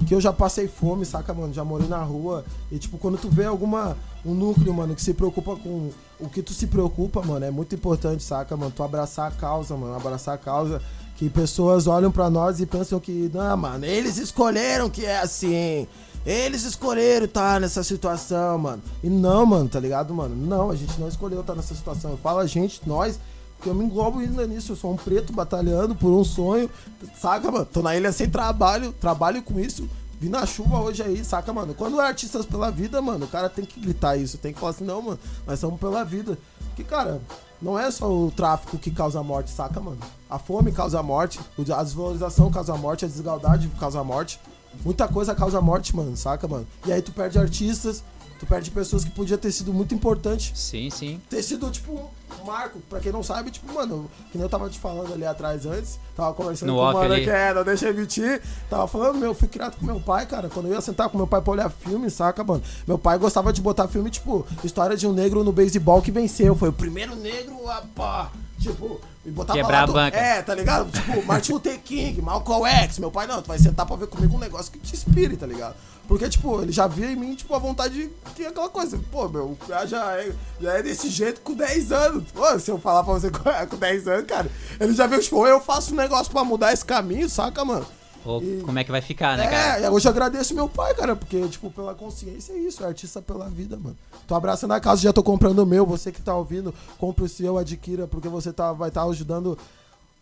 [0.08, 1.52] que eu já passei fome, saca, mano?
[1.54, 2.46] Já morei na rua.
[2.72, 3.98] E, tipo, quando tu vê alguma.
[4.26, 7.74] Um núcleo, mano, que se preocupa com o que tu se preocupa, mano, é muito
[7.74, 8.74] importante, saca, mano?
[8.76, 9.96] Tu abraçar a causa, mano.
[9.96, 10.82] Abraçar a causa.
[11.16, 15.88] Que pessoas olham pra nós e pensam que, não, mano, eles escolheram que é assim.
[16.26, 18.82] Eles escolheram estar nessa situação, mano.
[19.04, 20.36] E não, mano, tá ligado, mano?
[20.36, 22.12] Não, a gente não escolheu estar nessa situação.
[22.12, 23.20] Eu falo a gente, nós,
[23.58, 24.74] porque eu me englobo ainda nisso.
[24.74, 26.70] Eu sou um preto batalhando por um sonho.
[27.18, 27.66] Saca, mano?
[27.66, 29.90] Tô na ilha sem trabalho, trabalho com isso.
[30.20, 31.74] Vim na chuva hoje aí, saca, mano?
[31.74, 34.38] Quando é artistas pela vida, mano, o cara tem que gritar isso.
[34.38, 36.38] Tem que falar assim, não, mano, nós somos pela vida.
[36.68, 37.22] Porque, cara,
[37.62, 40.00] não é só o tráfico que causa morte, saca, mano?
[40.30, 41.40] A fome causa morte,
[41.74, 44.42] a desvalorização causa morte, a desigualdade causa morte.
[44.84, 46.68] Muita coisa causa morte, mano, saca, mano?
[46.86, 48.04] E aí tu perde artistas,
[48.40, 51.22] tu perde pessoas que podia ter sido muito importante Sim, sim.
[51.30, 52.10] ter sido, tipo,
[52.42, 52.80] um marco.
[52.90, 56.00] Pra quem não sabe, tipo, mano, que nem eu tava te falando ali atrás antes,
[56.16, 57.24] tava conversando No com o mano ali.
[57.24, 58.42] que é, não deixa eu mentir.
[58.70, 60.50] Tava falando, meu, eu fui criado com meu pai, cara.
[60.50, 62.64] Quando eu ia sentar com meu pai pra olhar filme, saca, mano?
[62.88, 66.56] Meu pai gostava de botar filme, tipo, história de um negro no beisebol que venceu.
[66.56, 68.32] Foi o primeiro negro a pá.
[68.60, 70.18] Tipo, e botava Quebrar lá a do- banca.
[70.18, 70.92] É, tá ligado?
[70.92, 73.00] Tipo, Martin Luther King, Malcolm X.
[73.00, 75.46] Meu pai, não, tu vai sentar pra ver comigo um negócio que te inspire, tá
[75.46, 75.76] ligado?
[76.08, 79.00] Porque, tipo, ele já via em mim, tipo, a vontade de que aquela coisa.
[79.12, 82.24] Pô, meu, o cara já é, já é desse jeito com 10 anos.
[82.32, 85.46] Pô, se eu falar pra você com com 10 anos, cara, ele já viu, tipo,
[85.46, 87.86] eu faço um negócio pra mudar esse caminho, saca, mano?
[88.26, 89.80] Ou E- como é que vai ficar, né, cara?
[89.82, 93.22] É, hoje eu agradeço meu pai, cara, porque, tipo, pela consciência é isso, é artista
[93.22, 93.98] pela vida, mano.
[94.28, 97.30] Tô abraçando a casa, já tô comprando o meu, você que tá ouvindo, compre o
[97.30, 99.58] seu, adquira, porque você tá, vai estar ajudando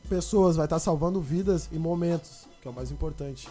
[0.09, 3.47] pessoas, vai estar salvando vidas e momentos, que é o mais importante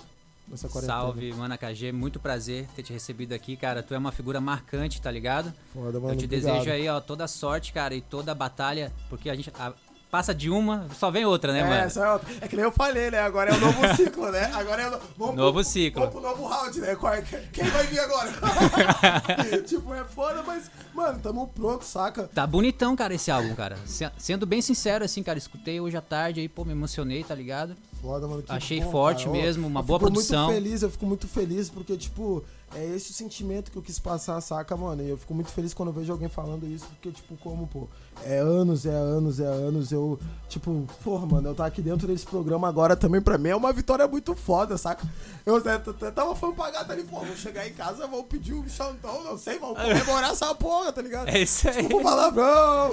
[0.48, 1.00] nessa quarentena.
[1.00, 3.82] Salve, Mana KG, muito prazer ter te recebido aqui, cara.
[3.82, 5.52] Tu é uma figura marcante, tá ligado?
[5.74, 6.52] Foda, mano, Eu te obrigado.
[6.54, 9.74] desejo aí, ó, toda sorte, cara, e toda a batalha, porque a gente a-
[10.10, 11.74] passa de uma, só vem outra, né, É, mano?
[11.74, 12.28] essa é, outra.
[12.40, 13.20] é que nem eu falei, né?
[13.20, 14.50] Agora é o novo ciclo, né?
[14.54, 16.00] Agora é o no- vamos Novo pro, ciclo.
[16.06, 16.94] Vamos pro novo round, né?
[16.96, 18.32] Qual é- Quem vai vir agora?
[19.66, 22.24] tipo, é foda, mas, mano, tamo pronto, saca?
[22.34, 23.76] Tá bonitão, cara, esse álbum, cara.
[23.84, 27.34] Se- Sendo bem sincero, assim, cara, escutei hoje à tarde aí, pô, me emocionei, tá
[27.34, 27.76] ligado?
[28.00, 28.42] Foda, mano.
[28.42, 29.36] que Achei bom, forte cara.
[29.36, 30.44] Mesmo, uma eu boa fico produção.
[30.50, 33.98] muito feliz, eu fico muito feliz porque, tipo, é esse o sentimento que eu quis
[33.98, 35.02] passar, saca, mano?
[35.02, 37.88] E eu fico muito feliz quando eu vejo alguém falando isso, porque, tipo, como, pô,
[38.24, 42.26] é anos, é anos, é anos, eu, tipo, porra, mano, eu tá aqui dentro desse
[42.26, 45.06] programa agora também, pra mim, é uma vitória muito foda, saca?
[45.46, 45.78] Eu até,
[46.10, 49.38] tava falando pra gata ali, pô, vou chegar em casa, vou pedir um chantão, não
[49.38, 51.28] sei, vamos comemorar essa porra, tá ligado?
[51.28, 51.76] É isso aí.
[51.76, 52.90] Desculpa o palavrão.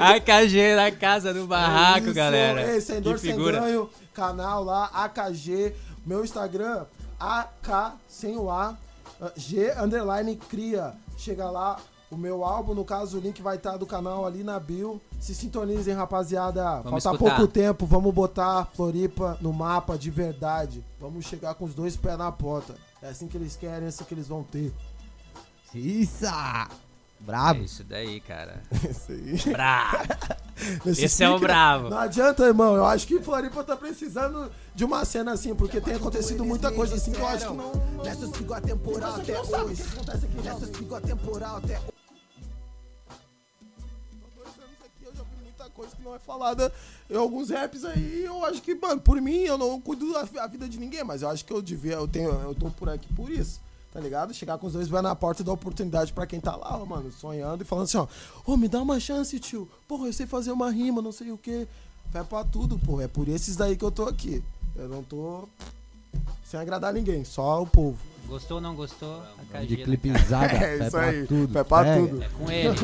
[0.00, 2.60] AKG na casa do barraco, Isso, galera.
[2.62, 5.74] É, sem dor, sem ganho, canal lá, AKG,
[6.06, 6.86] meu Instagram,
[7.20, 8.76] AK, sem o A,
[9.20, 10.94] uh, G, underline, cria.
[11.18, 11.78] Chega lá,
[12.10, 15.00] o meu álbum, no caso, o link vai estar do canal ali na bio.
[15.20, 16.80] Se sintonizem, rapaziada.
[16.80, 17.36] Vamos Falta escutar.
[17.36, 20.84] pouco tempo, vamos botar Floripa no mapa de verdade.
[20.98, 22.74] Vamos chegar com os dois pés na porta.
[23.02, 24.72] É assim que eles querem, é assim que eles vão ter.
[25.74, 26.26] Isso!
[26.26, 26.66] É
[27.20, 27.62] Brabo.
[27.62, 28.62] isso daí, cara.
[28.88, 29.52] Isso aí.
[29.52, 29.98] Bravo.
[30.86, 31.88] Esse é o bravo.
[31.88, 32.74] Não adianta, irmão.
[32.74, 36.94] Eu acho que Floripa tá precisando de uma cena assim, porque tem acontecido muita coisa
[36.94, 37.72] assim que eu acho que não.
[38.04, 39.82] Nessa sigo a temporal até hoje.
[40.42, 41.92] Nessa sigo a temporal até hoje.
[44.36, 46.72] dois anos aqui eu já vi muita coisa que não é falada
[47.08, 48.24] em alguns raps aí.
[48.24, 51.22] Eu acho que, mano, por mim, eu não cuido da a vida de ninguém, mas
[51.22, 53.60] eu acho que eu devia, eu tenho, eu tô por aqui por isso.
[53.92, 54.32] Tá ligado?
[54.32, 56.86] Chegar com os dois pés na porta e dar oportunidade pra quem tá lá, ó,
[56.86, 58.06] mano, sonhando e falando assim, ó,
[58.46, 59.68] ô, me dá uma chance, tio.
[59.88, 61.66] Porra, eu sei fazer uma rima, não sei o quê.
[62.12, 63.00] Fé pra tudo, pô.
[63.00, 64.42] É por esses daí que eu tô aqui.
[64.76, 65.48] Eu não tô
[66.44, 67.98] sem agradar ninguém, só o povo.
[68.26, 69.22] Gostou ou não gostou?
[69.52, 69.66] AKG.
[69.66, 70.46] De né, clipezada.
[70.54, 71.52] É fé isso pra aí, Tudo.
[71.52, 72.22] fé pra É, tudo.
[72.22, 72.76] É com ele.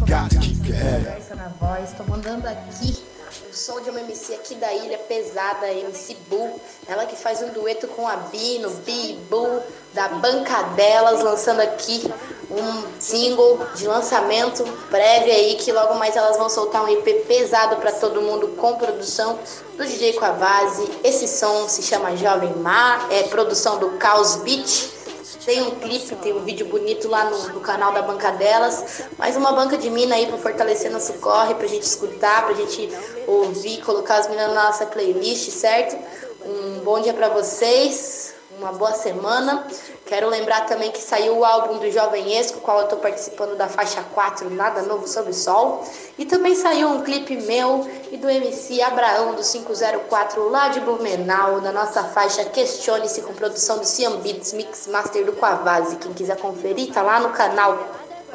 [0.00, 3.13] Conversa na voz, tô mandando aqui
[3.56, 6.60] som de uma MC aqui da ilha, pesada, MC Bull.
[6.88, 9.62] Ela que faz um dueto com a Bino, Bi, Bull,
[9.92, 12.02] da Bancadelas, lançando aqui
[12.50, 17.76] um single de lançamento breve aí, que logo mais elas vão soltar um EP pesado
[17.76, 19.38] para todo mundo com produção
[19.76, 20.90] do DJ Quavazzi.
[21.02, 24.93] Esse som se chama Jovem Mar, é produção do Caos Beat.
[25.42, 29.02] Tem um clipe, tem um vídeo bonito lá no, no canal da Banca Delas.
[29.18, 32.90] Mais uma banca de mina aí para fortalecer nosso corre, pra gente escutar, pra gente
[33.26, 35.96] ouvir, colocar as minas na nossa playlist, certo?
[36.44, 39.66] Um bom dia para vocês, uma boa semana.
[40.14, 43.66] Quero lembrar também que saiu o álbum do Jovem Esco, qual eu estou participando da
[43.66, 45.84] faixa 4, Nada Novo Sob o Sol.
[46.16, 51.60] E também saiu um clipe meu e do MC Abraão do 504 lá de Blumenau,
[51.60, 55.96] na nossa faixa Questione-se com produção do Cian Beats, Mix Master do Quavazzi.
[55.96, 57.76] Quem quiser conferir, tá lá no canal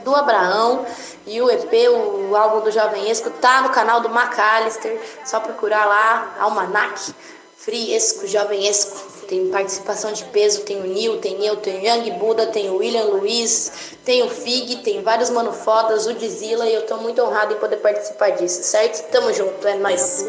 [0.03, 0.85] do Abraão
[1.25, 4.99] e o EP, o álbum do Jovem Esco, tá no canal do McAllister.
[5.23, 7.15] Só procurar lá, Almanac,
[7.55, 11.85] Free Esco, Jovem Esco tem participação de peso, tem o Nil, tem eu, tem o
[11.85, 16.65] Young Buda, tem o William Luiz, tem o Fig, tem vários mano fodas, o Dizila
[16.65, 19.07] e eu tô muito honrado em poder participar disso, certo?
[19.11, 20.25] Tamo junto, é nóis.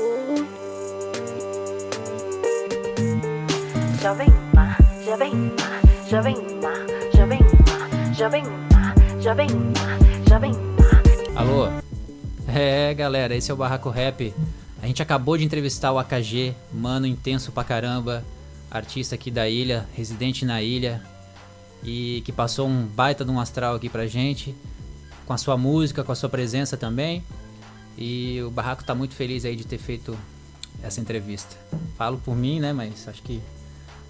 [4.02, 6.86] Jovem Mar, Jovem Mar, Jovem Mar,
[7.16, 11.02] Jovem Mar, Jovem Mar, Jovem Mar, Jovem Mar.
[11.36, 11.68] Alô?
[12.54, 14.34] É, galera, esse é o Barraco Rap.
[14.82, 18.22] A gente acabou de entrevistar o AKG, mano intenso pra caramba
[18.70, 21.02] artista aqui da ilha, residente na ilha
[21.82, 24.54] e que passou um baita de um astral aqui pra gente,
[25.26, 27.24] com a sua música, com a sua presença também.
[27.98, 30.16] E o Barraco tá muito feliz aí de ter feito
[30.82, 31.56] essa entrevista.
[31.96, 33.40] Falo por mim, né, mas acho que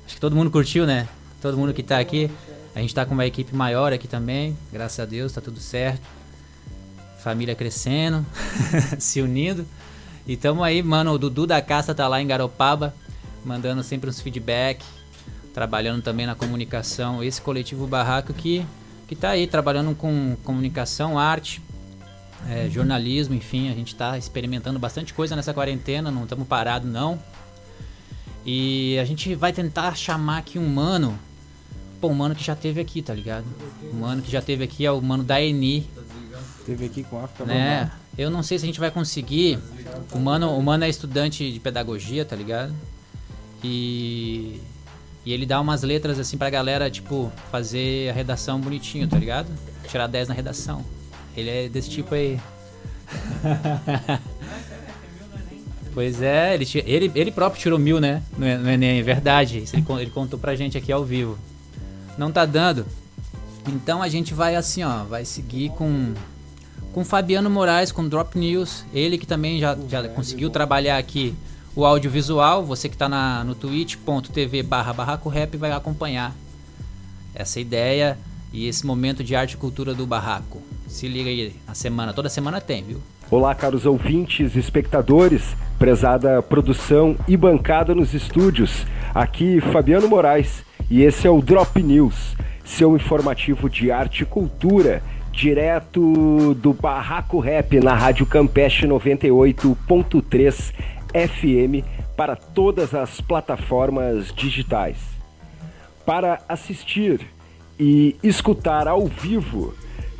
[0.05, 1.09] acho que todo mundo curtiu, né?
[1.41, 2.31] Todo mundo que tá aqui.
[2.75, 6.03] A gente tá com uma equipe maior aqui também, graças a Deus, tá tudo certo.
[7.19, 8.25] Família crescendo,
[8.99, 9.67] se unindo.
[10.27, 12.95] E tamo aí, mano, o Dudu da Caça tá lá em Garopaba
[13.45, 14.85] mandando sempre uns feedback,
[15.53, 17.23] trabalhando também na comunicação.
[17.23, 18.67] Esse coletivo Barraco que
[19.11, 21.61] que tá aí trabalhando com comunicação, arte,
[22.49, 27.19] é, jornalismo, enfim, a gente está experimentando bastante coisa nessa quarentena, não estamos parados não.
[28.47, 31.19] E a gente vai tentar chamar aqui um mano,
[32.01, 33.47] pô, um mano que já teve aqui, tá ligado?
[33.93, 35.91] Um mano que já teve aqui é o mano da Eni.
[36.65, 37.91] Teve aqui com a África né?
[38.17, 39.59] Eu não sei se a gente vai conseguir.
[40.13, 42.73] O mano, o mano é estudante de pedagogia, tá ligado?
[43.63, 44.61] E.
[45.25, 49.49] E ele dá umas letras assim pra galera, tipo, fazer a redação bonitinho, tá ligado?
[49.87, 50.83] Tirar 10 na redação.
[51.37, 52.41] Ele é desse tipo aí.
[55.93, 58.23] pois é, ele, ele, ele próprio tirou mil, né?
[58.37, 59.59] No, no Enem, é verdade.
[59.59, 61.39] Isso ele, ele contou pra gente aqui ao vivo.
[62.17, 62.87] Não tá dando.
[63.69, 66.15] Então a gente vai assim, ó, vai seguir com
[66.93, 68.85] com Fabiano Moraes, com Drop News.
[68.93, 71.35] Ele que também já, já conseguiu trabalhar aqui
[71.75, 73.09] o audiovisual, você que está
[73.45, 76.35] no twitch.tv barra barraco rap vai acompanhar
[77.35, 78.19] essa ideia
[78.53, 80.61] e esse momento de arte e cultura do barraco.
[80.89, 83.01] Se liga aí, a semana, toda semana tem, viu?
[83.31, 88.85] Olá, caros ouvintes, espectadores, prezada produção e bancada nos estúdios.
[89.15, 95.01] Aqui Fabiano Moraes e esse é o Drop News, seu informativo de arte e cultura,
[95.31, 100.73] direto do Barraco Rap na Rádio Campeste 98.3
[101.13, 101.85] FM
[102.17, 104.97] para todas as plataformas digitais.
[106.05, 107.27] Para assistir
[107.79, 109.75] e escutar ao vivo,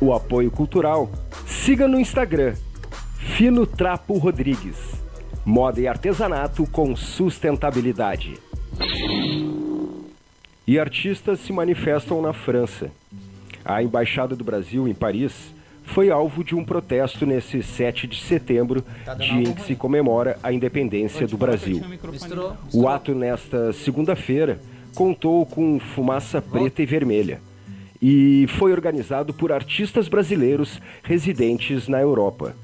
[0.00, 1.10] O apoio cultural
[1.46, 2.54] siga no Instagram
[3.18, 4.76] Fino Trapo Rodrigues.
[5.44, 8.38] Moda e artesanato com sustentabilidade
[10.70, 12.92] e artistas se manifestam na França.
[13.64, 15.52] A Embaixada do Brasil em Paris
[15.82, 20.38] foi alvo de um protesto nesse 7 de setembro, tá dia em que se comemora
[20.40, 21.82] a independência do Brasil.
[22.72, 24.60] O ato nesta segunda-feira
[24.94, 27.40] contou com fumaça preta e vermelha
[28.00, 32.54] e foi organizado por artistas brasileiros residentes na Europa.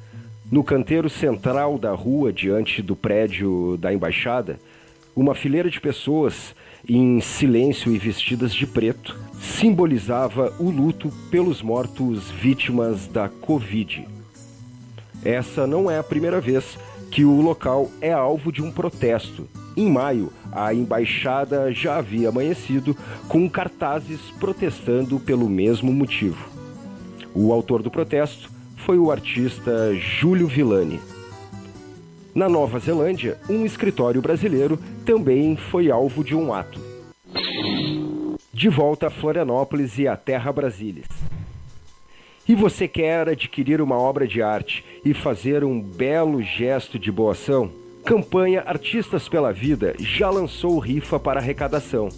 [0.49, 4.61] No canteiro central da rua, diante do prédio da embaixada,
[5.17, 6.55] uma fileira de pessoas
[6.87, 14.07] em silêncio e vestidas de preto, simbolizava o luto pelos mortos vítimas da Covid.
[15.25, 16.79] Essa não é a primeira vez
[17.11, 19.49] que o local é alvo de um protesto.
[19.77, 22.97] Em maio, a embaixada já havia amanhecido
[23.29, 26.49] com cartazes protestando pelo mesmo motivo.
[27.35, 31.01] O autor do protesto foi o artista Júlio Villani.
[32.37, 36.79] Na Nova Zelândia, um escritório brasileiro também foi alvo de um ato.
[38.53, 41.05] De volta a Florianópolis e a Terra Brasília.
[42.47, 47.33] E você quer adquirir uma obra de arte e fazer um belo gesto de boa
[47.33, 47.73] ação?
[48.05, 52.11] Campanha Artistas pela Vida já lançou rifa para arrecadação.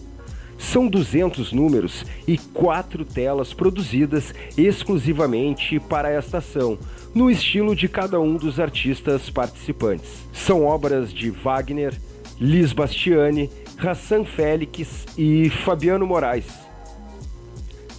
[0.58, 6.76] São 200 números e quatro telas produzidas exclusivamente para esta ação,
[7.14, 10.26] no estilo de cada um dos artistas participantes.
[10.32, 11.94] São obras de Wagner,
[12.40, 16.46] Lis Bastiani, Hassan Félix e Fabiano Moraes.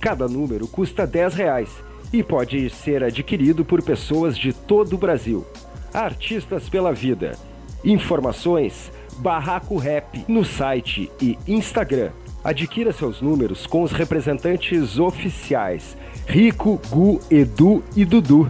[0.02, 1.70] Cada número custa 10 reais
[2.12, 5.46] e pode ser adquirido por pessoas de todo o Brasil.
[5.94, 7.38] Artistas pela Vida.
[7.84, 12.12] Informações Barraco Rap no site e Instagram.
[12.44, 18.50] Adquira seus números com os representantes oficiais Rico, Gu, Edu e Dudu.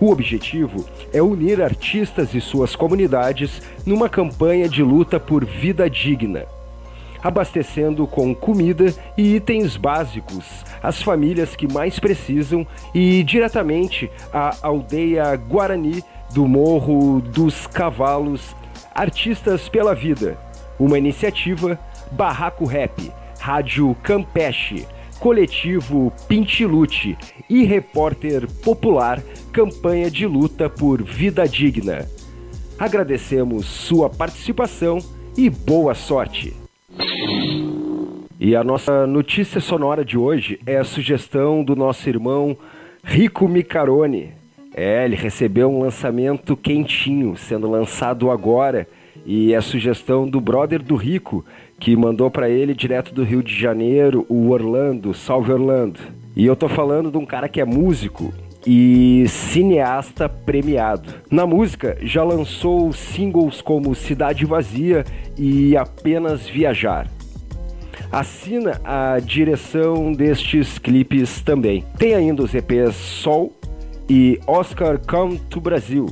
[0.00, 6.44] O objetivo é unir artistas e suas comunidades numa campanha de luta por vida digna,
[7.22, 10.44] abastecendo com comida e itens básicos
[10.82, 16.02] as famílias que mais precisam e diretamente a aldeia Guarani
[16.34, 18.54] do Morro dos Cavalos
[18.92, 20.36] Artistas pela Vida,
[20.78, 21.78] uma iniciativa
[22.14, 24.86] Barraco Rap, Rádio Campeche,
[25.18, 27.18] Coletivo Pintilute
[27.50, 29.20] e Repórter Popular
[29.52, 32.08] Campanha de Luta por Vida Digna.
[32.78, 34.98] Agradecemos sua participação
[35.36, 36.54] e boa sorte!
[38.38, 42.56] E a nossa notícia sonora de hoje é a sugestão do nosso irmão
[43.02, 44.32] Rico Micarone.
[44.72, 48.86] É, ele recebeu um lançamento quentinho, sendo lançado agora,
[49.24, 51.44] e é a sugestão do brother do Rico,
[51.84, 56.00] que mandou para ele direto do Rio de Janeiro, o Orlando, salve Orlando.
[56.34, 58.32] E eu tô falando de um cara que é músico
[58.66, 61.12] e cineasta premiado.
[61.30, 65.04] Na música, já lançou singles como Cidade Vazia
[65.36, 67.06] e Apenas Viajar.
[68.10, 71.84] Assina a direção destes clipes também.
[71.98, 73.52] Tem ainda os EPs Sol
[74.08, 76.06] e Oscar Come to Brasil.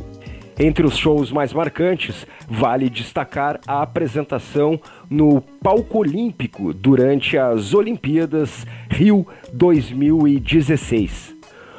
[0.58, 8.66] Entre os shows mais marcantes, vale destacar a apresentação no Palco Olímpico durante as Olimpíadas
[8.90, 11.34] Rio 2016.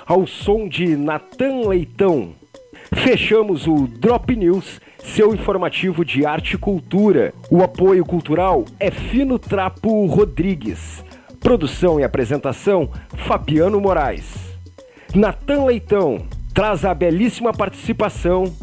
[0.06, 2.34] Ao som de Natan Leitão,
[2.96, 7.34] fechamos o Drop News, seu informativo de arte e cultura.
[7.50, 11.04] O apoio cultural é Fino Trapo Rodrigues.
[11.40, 12.90] Produção e apresentação,
[13.28, 14.34] Fabiano Moraes.
[15.14, 18.54] Natan Leitão traz a belíssima participação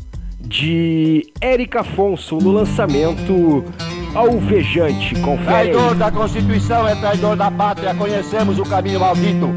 [0.41, 3.65] de Érica Afonso no lançamento
[4.15, 5.15] Alvejante.
[5.21, 7.95] Confere Traidor da Constituição é traidor da pátria.
[7.95, 9.49] Conhecemos o caminho maldito.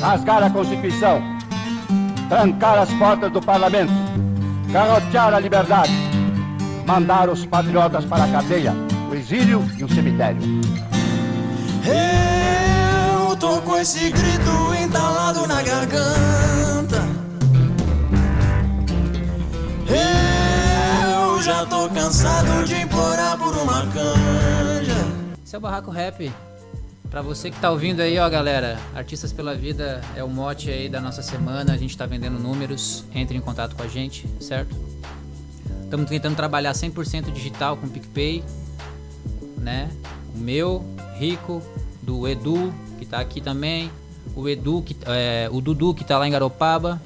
[0.00, 1.22] Rasgar a Constituição.
[2.28, 3.92] Trancar as portas do parlamento.
[4.70, 5.92] Garrotear a liberdade.
[6.86, 8.72] Mandar os patriotas para a cadeia,
[9.10, 10.40] o exílio e o cemitério.
[11.84, 17.15] Eu tô com esse grito entalado na garganta.
[19.88, 24.94] Eu já tô cansado de implorar por uma canja.
[25.44, 26.32] Esse é o Barraco Rap.
[27.08, 30.88] Pra você que tá ouvindo aí, ó, galera, Artistas pela Vida é o mote aí
[30.88, 31.72] da nossa semana.
[31.72, 33.04] A gente tá vendendo números.
[33.14, 34.74] Entre em contato com a gente, certo?
[35.84, 38.42] Estamos tentando trabalhar 100% digital com o PicPay,
[39.56, 39.88] né?
[40.34, 40.84] O meu,
[41.16, 41.62] Rico,
[42.02, 43.88] do Edu, que tá aqui também.
[44.34, 47.00] O Edu, que, é, o Dudu, que tá lá em Garopaba.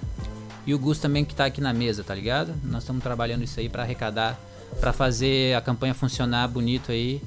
[0.71, 2.55] E o Gus também, que tá aqui na mesa, tá ligado?
[2.63, 4.39] Nós estamos trabalhando isso aí pra arrecadar,
[4.79, 7.21] pra fazer a campanha funcionar bonito aí.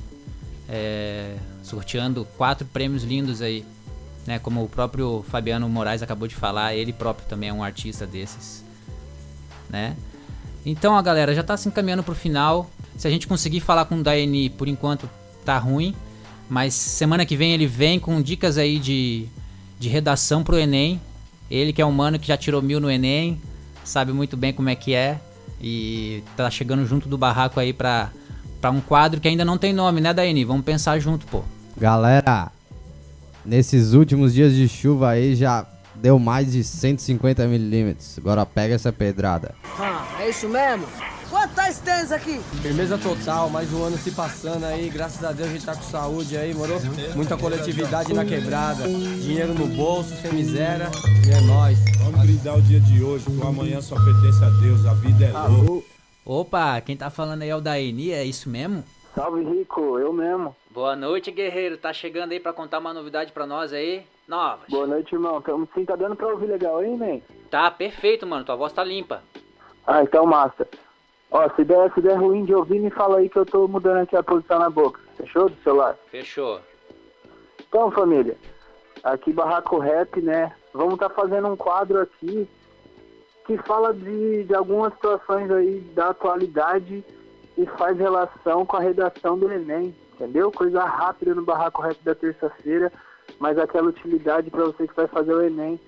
[0.70, 3.66] É, sorteando quatro prêmios lindos aí,
[4.26, 4.40] né?
[4.40, 8.64] Como o próprio Fabiano Moraes acabou de falar, ele próprio também é um artista desses,
[9.70, 9.98] né?
[10.66, 12.72] Então, ó, galera, já tá se encaminhando pro final.
[12.96, 15.10] Se a gente conseguir falar com o Daeni, por enquanto
[15.44, 15.94] tá ruim,
[16.50, 19.28] mas semana que vem ele vem com dicas aí de,
[19.78, 21.02] de redação pro Enem.
[21.54, 23.39] Ele que é um mano que já tirou mil no Enem,
[23.84, 25.20] sabe muito bem como é que é
[25.62, 28.10] e tá chegando junto do barraco aí pra,
[28.60, 30.44] pra um quadro que ainda não tem nome, né, Daeni?
[30.44, 31.44] Vamos pensar junto, pô.
[31.78, 32.52] Galera,
[33.46, 35.63] nesses últimos dias de chuva aí já
[35.94, 38.18] deu mais de 150 milímetros.
[38.18, 39.54] Agora pega essa pedrada.
[39.78, 40.88] Ah, é isso mesmo?
[41.34, 42.38] Quanto tá esse tênis aqui?
[42.62, 45.82] Firmeza total, mais um ano se passando aí, graças a Deus a gente tá com
[45.82, 46.76] saúde aí, moro?
[47.15, 50.91] Muita coletividade na quebrada, dinheiro no bolso, sem miséria,
[51.28, 51.80] e é nóis.
[52.04, 55.26] Vamos brindar o dia de hoje, porque o amanhã só pertence a Deus, a vida
[55.26, 55.88] é louca.
[56.24, 58.84] Opa, quem tá falando aí é o Daeni, é isso mesmo?
[59.15, 60.56] Salve Rico, eu mesmo.
[60.69, 61.78] Boa noite, guerreiro.
[61.78, 64.06] Tá chegando aí pra contar uma novidade pra nós aí?
[64.28, 64.69] Novas.
[64.69, 65.41] Boa noite, irmão.
[65.41, 67.22] Tamo sim, tá dando pra ouvir legal aí, man?
[67.50, 68.46] Tá perfeito, mano.
[68.46, 69.24] Tua voz tá limpa.
[69.86, 70.67] Ah, então massa.
[71.34, 73.98] Ó, se der, se der ruim de ouvir, me fala aí que eu tô mudando
[73.98, 75.02] aqui a posição na boca.
[75.17, 75.98] Fechou do celular?
[76.12, 76.62] Fechou.
[77.68, 78.38] Então, família,
[79.03, 80.55] aqui Barraco Rap, né?
[80.72, 82.47] Vamos estar fazendo um quadro aqui
[83.47, 87.03] que fala de, de algumas situações aí da atualidade
[87.58, 90.51] e faz relação com a redação do Enem, entendeu?
[90.51, 92.93] Coisa rápida no Barraco Rap da terça-feira,
[93.39, 95.80] mas aquela utilidade para você que vai fazer o Enem.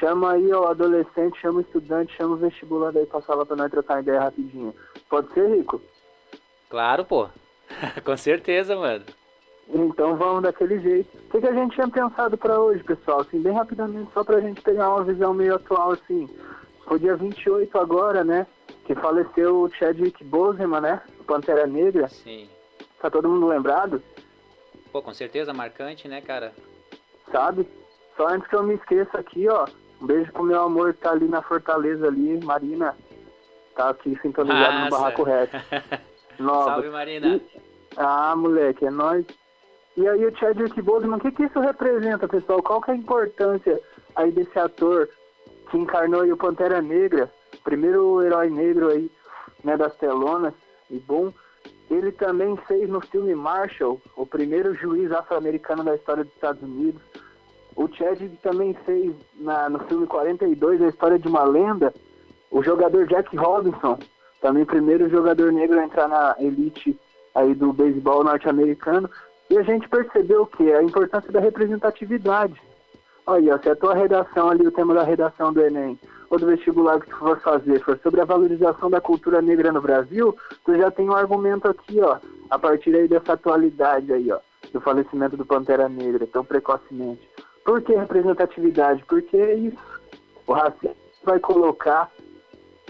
[0.00, 3.56] Chama aí ó, o adolescente, chama o estudante, chama o vestibular daí pra sala pra
[3.56, 4.74] nós trocar ideia rapidinho.
[5.08, 5.80] Pode ser, Rico?
[6.68, 7.28] Claro, pô.
[8.04, 9.04] Com certeza, mano.
[9.68, 11.08] Então vamos daquele jeito.
[11.16, 13.20] O que, que a gente tinha pensado para hoje, pessoal?
[13.20, 16.28] Assim, bem rapidamente, só pra gente pegar uma visão meio atual, assim.
[16.84, 18.46] Foi dia 28 agora, né?
[18.84, 21.02] Que faleceu o Chadwick Boseman, né?
[21.26, 22.08] Pantera Negra.
[22.08, 22.48] Sim.
[23.00, 24.00] Tá todo mundo lembrado?
[24.92, 26.54] Pô, com certeza, marcante, né, cara?
[27.32, 27.68] Sabe?
[28.16, 29.66] Só antes que eu me esqueça aqui, ó.
[30.00, 32.94] Um beijo pro meu amor que tá ali na Fortaleza ali, Marina.
[33.74, 34.90] Tá aqui sintonizado no Massa.
[34.90, 35.26] Barraco.
[36.38, 36.64] Nova.
[36.72, 37.26] Salve, Marina.
[37.36, 37.42] E-
[37.96, 39.24] Ah, moleque, é nóis.
[39.96, 42.62] E aí o Chadwick Boseman, o que que isso representa, pessoal?
[42.62, 43.80] Qual que é a importância
[44.14, 45.08] aí desse ator
[45.70, 47.32] que encarnou aí o Pantera Negra,
[47.64, 49.10] primeiro herói negro aí,
[49.64, 50.52] né, das telonas,
[50.90, 51.32] e bom,
[51.90, 57.00] ele também fez no filme Marshall, o primeiro juiz afro-americano da história dos Estados Unidos.
[57.76, 61.92] O Chadwick também fez na, no filme 42, a história de uma lenda,
[62.50, 63.98] o jogador Jack Robinson,
[64.40, 66.98] também primeiro jogador negro a entrar na elite
[67.34, 69.10] aí do beisebol norte-americano.
[69.50, 70.72] E a gente percebeu o que?
[70.72, 72.60] A importância da representatividade.
[73.26, 75.98] Olha, se a tua redação ali, o tema da redação do Enem,
[76.30, 79.82] ou do vestibular que tu for fazer, for sobre a valorização da cultura negra no
[79.82, 82.18] Brasil, tu já tem um argumento aqui, ó,
[82.48, 84.38] a partir aí dessa atualidade aí, ó,
[84.72, 87.28] do falecimento do Pantera Negra tão precocemente.
[87.66, 89.04] Por que representatividade?
[89.08, 89.76] Porque é isso.
[90.46, 90.94] O racismo
[91.24, 92.08] vai colocar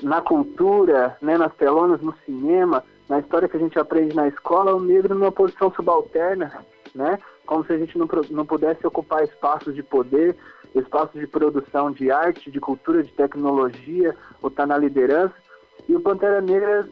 [0.03, 4.75] na cultura, né, nas telonas, no cinema, na história que a gente aprende na escola,
[4.75, 6.53] o negro numa posição subalterna,
[6.95, 7.19] né?
[7.47, 10.37] Como se a gente não, não pudesse ocupar espaços de poder,
[10.75, 15.35] espaços de produção de arte, de cultura, de tecnologia, ou tá na liderança.
[15.89, 16.87] E o Pantera Negra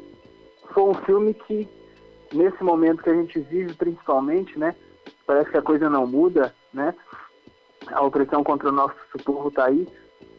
[0.73, 1.69] foi um filme que,
[2.33, 4.75] nesse momento que a gente vive, principalmente, né?
[5.27, 6.95] Parece que a coisa não muda, né?
[7.93, 9.87] A opressão contra o nosso povo tá aí,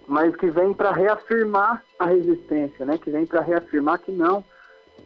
[0.07, 2.97] mas que vem para reafirmar a resistência, né?
[2.97, 4.43] Que vem para reafirmar que não,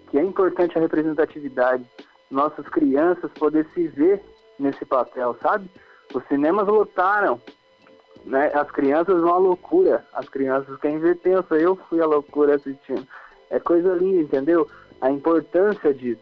[0.09, 1.85] que é importante a representatividade.
[2.29, 4.21] Nossas crianças poder se ver
[4.57, 5.69] nesse papel, sabe?
[6.13, 7.39] Os cinemas lotaram,
[8.25, 8.51] né?
[8.53, 10.05] As crianças vão à loucura.
[10.13, 13.07] As crianças quem vê pensa, eu fui à loucura assistindo.
[13.49, 14.67] É coisa linda, entendeu?
[15.01, 16.21] A importância disso.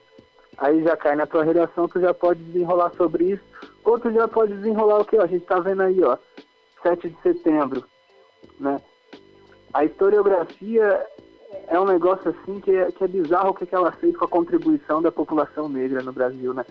[0.58, 3.44] Aí já cai na tua redação, tu já pode desenrolar sobre isso.
[3.88, 5.16] Ou tu já pode desenrolar o que?
[5.16, 6.18] A gente tá vendo aí, ó.
[6.84, 7.86] 7 de setembro,
[8.60, 8.82] né?
[9.74, 11.08] A historiografia
[11.70, 14.26] é um negócio assim que é, que é bizarro o que, que ela fez com
[14.26, 16.66] a contribuição da população negra no Brasil, né?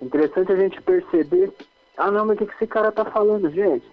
[0.00, 1.52] Interessante a gente perceber,
[1.98, 3.86] ah não, mas o que, que esse cara tá falando, gente?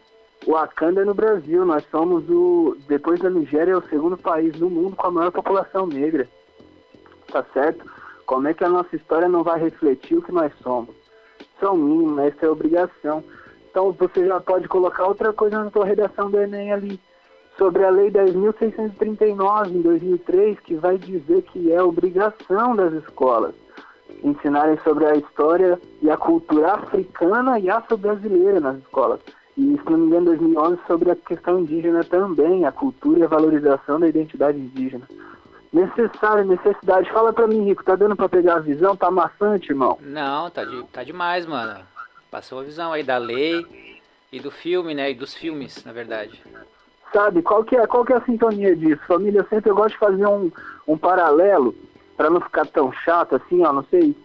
[0.48, 4.58] O Wakanda é no Brasil, nós somos o, depois da Nigéria, é o segundo país
[4.58, 6.30] no mundo com a maior população negra,
[7.30, 7.86] tá certo?
[8.26, 10.96] Como é que a nossa história não vai refletir o que nós somos?
[11.60, 13.22] Isso é o mínimo, essa é obrigação.
[13.70, 16.97] Então você já pode colocar outra coisa na tua redação do Enem ali,
[17.57, 23.53] sobre a Lei 10.639, em 2003, que vai dizer que é obrigação das escolas
[24.24, 29.20] ensinarem sobre a história e a cultura africana e afro-brasileira nas escolas.
[29.57, 33.24] E, se não me engano, em 2011, sobre a questão indígena também, a cultura e
[33.24, 35.05] a valorização da identidade indígena.
[35.72, 37.12] Necessário, necessidade.
[37.12, 38.96] Fala pra mim, Rico, tá dando pra pegar a visão?
[38.96, 39.98] Tá maçante, irmão?
[40.02, 41.80] Não, tá, de, tá demais, mano.
[42.32, 43.66] Passou a visão aí da lei
[44.32, 45.12] e do filme, né?
[45.12, 46.42] E dos filmes, na verdade.
[47.14, 49.02] Sabe, qual que é, qual que é a sintonia disso?
[49.08, 50.52] Família, sempre eu gosto de fazer um,
[50.88, 51.76] um paralelo
[52.16, 54.16] pra não ficar tão chato assim, ó, não sei.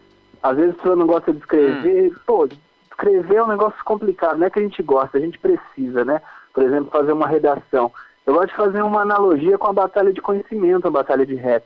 [0.42, 2.12] Às vezes a pessoa não gosta de escrever.
[2.26, 2.46] Pô,
[2.90, 6.20] escrever é um negócio complicado, não é que a gente gosta, a gente precisa, né?
[6.52, 7.90] Por exemplo, fazer uma redação.
[8.26, 11.64] Eu gosto de fazer uma analogia com a batalha de conhecimento, a batalha de rap.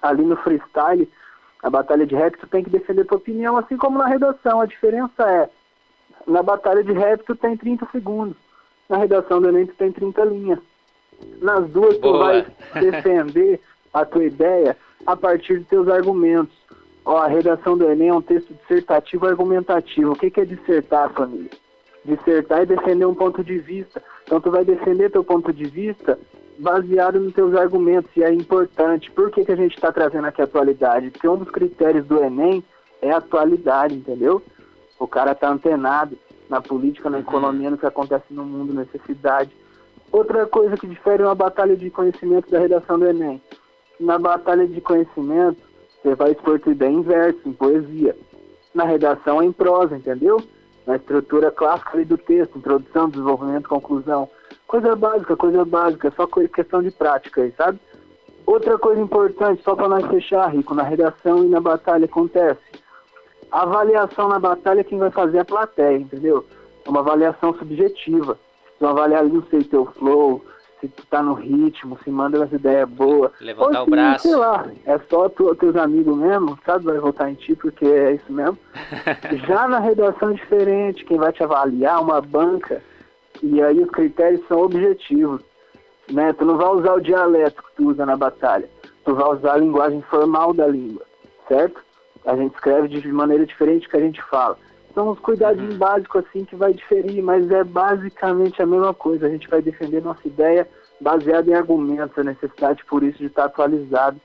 [0.00, 1.10] Ali no freestyle,
[1.62, 4.60] a batalha de rap, tu tem que defender tua opinião, assim como na redação.
[4.60, 5.50] A diferença é,
[6.26, 8.36] na batalha de rap tu tem 30 segundos.
[8.88, 10.58] Na redação do Enem tu tem 30 linhas.
[11.40, 12.24] Nas duas tu Boa.
[12.24, 13.60] vai defender
[13.92, 16.56] a tua ideia a partir dos teus argumentos.
[17.04, 20.12] Ó, a redação do Enem é um texto dissertativo argumentativo.
[20.12, 21.50] O que, que é dissertar, família?
[22.04, 24.02] Dissertar é defender um ponto de vista.
[24.26, 26.18] Então tu vai defender teu ponto de vista
[26.58, 29.10] baseado nos teus argumentos, e é importante.
[29.10, 31.10] Por que, que a gente está trazendo aqui a atualidade?
[31.10, 32.64] Porque um dos critérios do Enem
[33.00, 34.42] é a atualidade, entendeu?
[34.98, 36.18] O cara tá antenado
[36.48, 39.50] na política, na economia, no que acontece no mundo, necessidade.
[40.10, 43.40] Outra coisa que difere uma batalha de conhecimento da redação do Enem.
[44.00, 45.60] Na batalha de conhecimento,
[46.02, 48.16] você vai expor tua ideia em verso, em poesia.
[48.74, 50.42] Na redação é em prosa, entendeu?
[50.86, 54.28] Na estrutura clássica do texto, introdução, desenvolvimento, conclusão.
[54.66, 57.80] Coisa básica, coisa básica, só questão de prática aí, sabe?
[58.46, 62.60] Outra coisa importante, só para nós fechar, Rico, na redação e na batalha acontece.
[63.50, 66.44] A avaliação na batalha quem vai fazer é a plateia, entendeu?
[66.84, 68.38] É uma avaliação subjetiva.
[68.78, 70.44] Vão avaliar ali, não sei, teu flow,
[70.80, 73.32] se tu tá no ritmo, se manda umas ideias boas.
[73.40, 74.28] Levantar Ou o braço.
[74.28, 76.84] Sei lá, é só tu, teus amigos mesmo, sabe?
[76.84, 78.58] Vai votar em ti porque é isso mesmo.
[79.46, 82.82] Já na redação é diferente, quem vai te avaliar é uma banca,
[83.42, 85.40] e aí os critérios são objetivos.
[86.10, 86.32] Né?
[86.34, 88.68] Tu não vai usar o dialeto que tu usa na batalha,
[89.04, 91.02] tu vai usar a linguagem formal da língua,
[91.48, 91.84] certo?
[92.24, 94.58] A gente escreve de maneira diferente que a gente fala.
[94.96, 99.26] São uns cuidadinhos básicos assim que vai diferir, mas é basicamente a mesma coisa.
[99.26, 100.66] A gente vai defender nossa ideia
[100.98, 104.18] baseada em argumentos, a necessidade por isso de estar atualizado.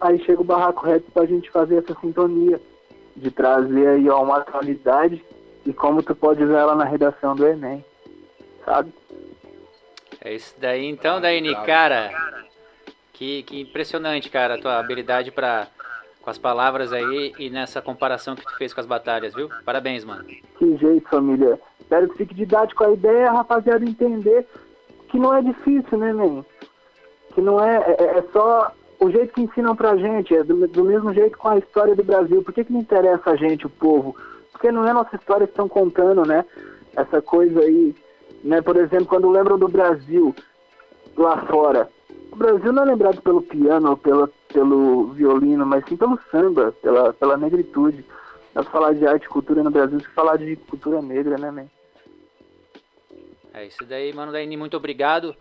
[0.00, 2.60] Aí chega o Barraco Rap pra gente fazer essa sintonia,
[3.16, 5.20] de trazer aí ó, uma atualidade
[5.66, 7.84] e como tu pode usar ela na redação do Enem,
[8.64, 8.94] sabe?
[10.20, 12.12] É isso daí então, Daini, cara.
[13.12, 15.66] Que, que impressionante, cara, a tua habilidade para
[16.24, 19.50] com as palavras aí e nessa comparação que tu fez com as batalhas, viu?
[19.64, 20.24] Parabéns, mano.
[20.24, 21.60] Que jeito, família.
[21.78, 24.46] Espero que fique didático a ideia, rapaziada, entender
[25.08, 26.44] que não é difícil, né, man?
[27.34, 30.84] Que não é, é, é só o jeito que ensinam pra gente, é do, do
[30.84, 32.42] mesmo jeito com a história do Brasil.
[32.42, 34.16] Por que, que não interessa a gente, o povo?
[34.50, 36.44] Porque não é nossa história que estão contando, né?
[36.96, 37.94] Essa coisa aí,
[38.42, 38.62] né?
[38.62, 40.34] Por exemplo, quando lembram do Brasil
[41.16, 41.88] lá fora,
[42.32, 46.72] o Brasil não é lembrado pelo piano ou pela, pelo violino, mas sim pelo samba,
[46.80, 48.04] pela, pela negritude.
[48.54, 51.66] Nós falar de arte e cultura no Brasil, se falar de cultura negra, né, man?
[53.52, 55.34] É isso daí, mano, Daini, muito obrigado.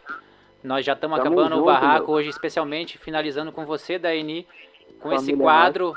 [0.64, 2.16] Nós já estamos Tamo acabando o junto, barraco meu.
[2.16, 4.48] hoje, especialmente finalizando com você, Daini,
[5.00, 5.94] com esse Família quadro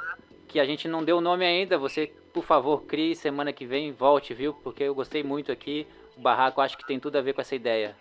[0.46, 1.78] que a gente não deu o nome ainda.
[1.78, 4.52] Você, por favor, crie semana que vem, volte, viu?
[4.62, 5.86] Porque eu gostei muito aqui.
[6.16, 7.96] O barraco acho que tem tudo a ver com essa ideia.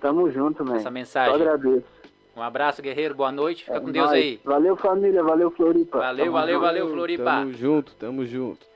[0.00, 0.76] Tamo junto, man.
[0.76, 1.32] Essa mensagem.
[1.32, 1.99] Só agradeço.
[2.40, 3.14] Um abraço, guerreiro.
[3.14, 3.64] Boa noite.
[3.64, 4.40] Fica É com Deus aí.
[4.42, 5.22] Valeu, família.
[5.22, 5.98] Valeu, Floripa.
[5.98, 6.64] Valeu, Tamo valeu, junto.
[6.64, 7.24] valeu, Floripa.
[7.24, 8.69] Tamo junto, tamo junto.